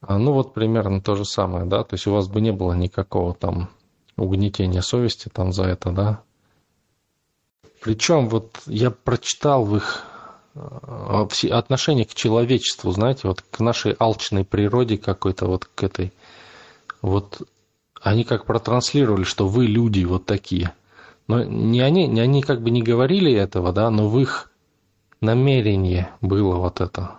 [0.02, 2.74] А, ну, вот примерно то же самое, да, то есть у вас бы не было
[2.74, 3.70] никакого там
[4.16, 6.22] угнетения совести там за это, да.
[7.82, 10.06] Причем вот я прочитал в их
[11.52, 16.14] отношение к человечеству, знаете, вот к нашей алчной природе какой-то, вот к этой,
[17.02, 17.42] вот
[18.02, 20.74] они как протранслировали, что вы люди вот такие.
[21.28, 24.52] Но не они, не они как бы не говорили этого, да, но в их
[25.20, 27.16] намерении было вот это.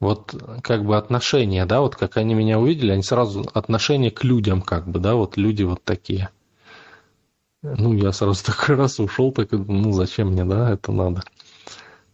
[0.00, 4.62] Вот как бы отношение, да, вот как они меня увидели, они сразу отношение к людям
[4.62, 6.28] как бы, да, вот люди вот такие.
[7.62, 11.22] Ну, я сразу такой раз ушел, так, ну, зачем мне, да, это надо.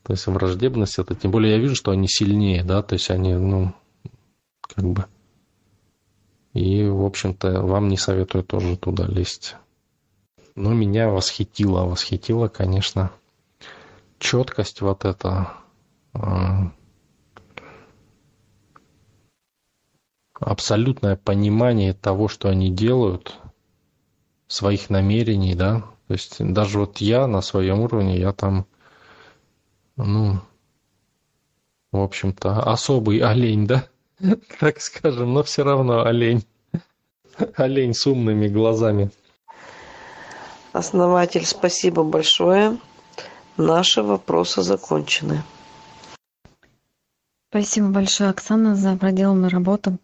[0.05, 3.33] То есть враждебность это, тем более я вижу, что они сильнее, да, то есть они,
[3.33, 3.73] ну,
[4.61, 5.07] как бы.
[6.53, 9.57] И, в общем-то, вам не советую тоже туда лезть.
[10.55, 13.11] Но меня восхитило, восхитило, конечно,
[14.19, 15.53] четкость вот эта,
[20.39, 23.35] абсолютное понимание того, что они делают,
[24.47, 25.81] своих намерений, да.
[26.07, 28.67] То есть даже вот я на своем уровне, я там
[29.97, 30.41] ну,
[31.93, 33.87] в общем-то, особый олень, да?
[34.61, 36.45] Так скажем, но все равно олень.
[37.57, 39.11] Олень с умными глазами.
[40.73, 42.79] Основатель, спасибо большое.
[43.57, 45.43] Наши вопросы закончены.
[47.51, 49.99] Спасибо большое, Оксана, за проделанную работу.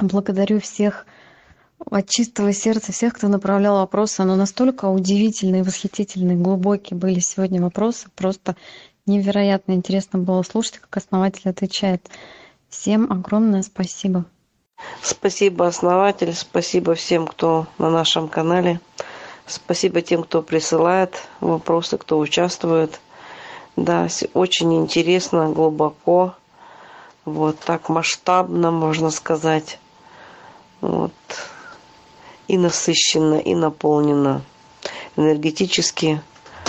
[0.00, 1.04] Благодарю всех
[1.90, 4.24] от чистого сердца, всех, кто направлял вопросы.
[4.24, 8.08] Но настолько удивительные, восхитительные, глубокие были сегодня вопросы.
[8.16, 8.56] Просто
[9.08, 12.06] Невероятно интересно было слушать, как основатель отвечает.
[12.68, 14.26] Всем огромное спасибо.
[15.02, 16.34] Спасибо, основатель.
[16.34, 18.80] Спасибо всем, кто на нашем канале.
[19.46, 23.00] Спасибо тем, кто присылает вопросы, кто участвует.
[23.76, 26.34] Да, очень интересно, глубоко,
[27.24, 29.78] вот так масштабно, можно сказать.
[30.82, 31.12] Вот.
[32.46, 34.42] И насыщенно, и наполнено.
[35.16, 36.20] Энергетически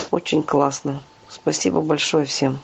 [0.10, 1.04] очень классно.
[1.42, 2.60] Спасибо большое всем.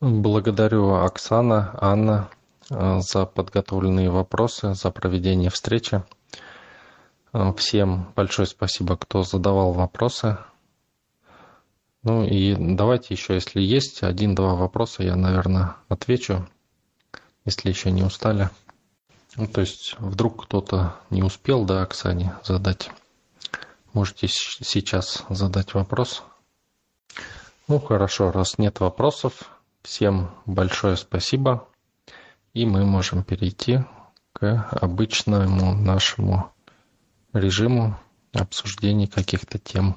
[0.00, 2.28] Благодарю Оксана, Анна
[2.70, 6.02] э, за подготовленные вопросы, за проведение встречи.
[7.32, 10.38] Э, Всем большое спасибо, кто задавал вопросы.
[12.02, 16.46] Ну и давайте еще, если есть один-два вопроса, я, наверное, отвечу,
[17.46, 18.50] если еще не устали.
[19.36, 22.90] Ну, то есть вдруг кто-то не успел, да, Оксане задать.
[23.94, 26.22] Можете сейчас задать вопрос.
[27.66, 29.50] Ну хорошо, раз нет вопросов,
[29.82, 31.66] всем большое спасибо.
[32.52, 33.80] И мы можем перейти
[34.34, 36.52] к обычному нашему
[37.32, 37.98] режиму
[38.34, 39.96] обсуждения каких-то тем.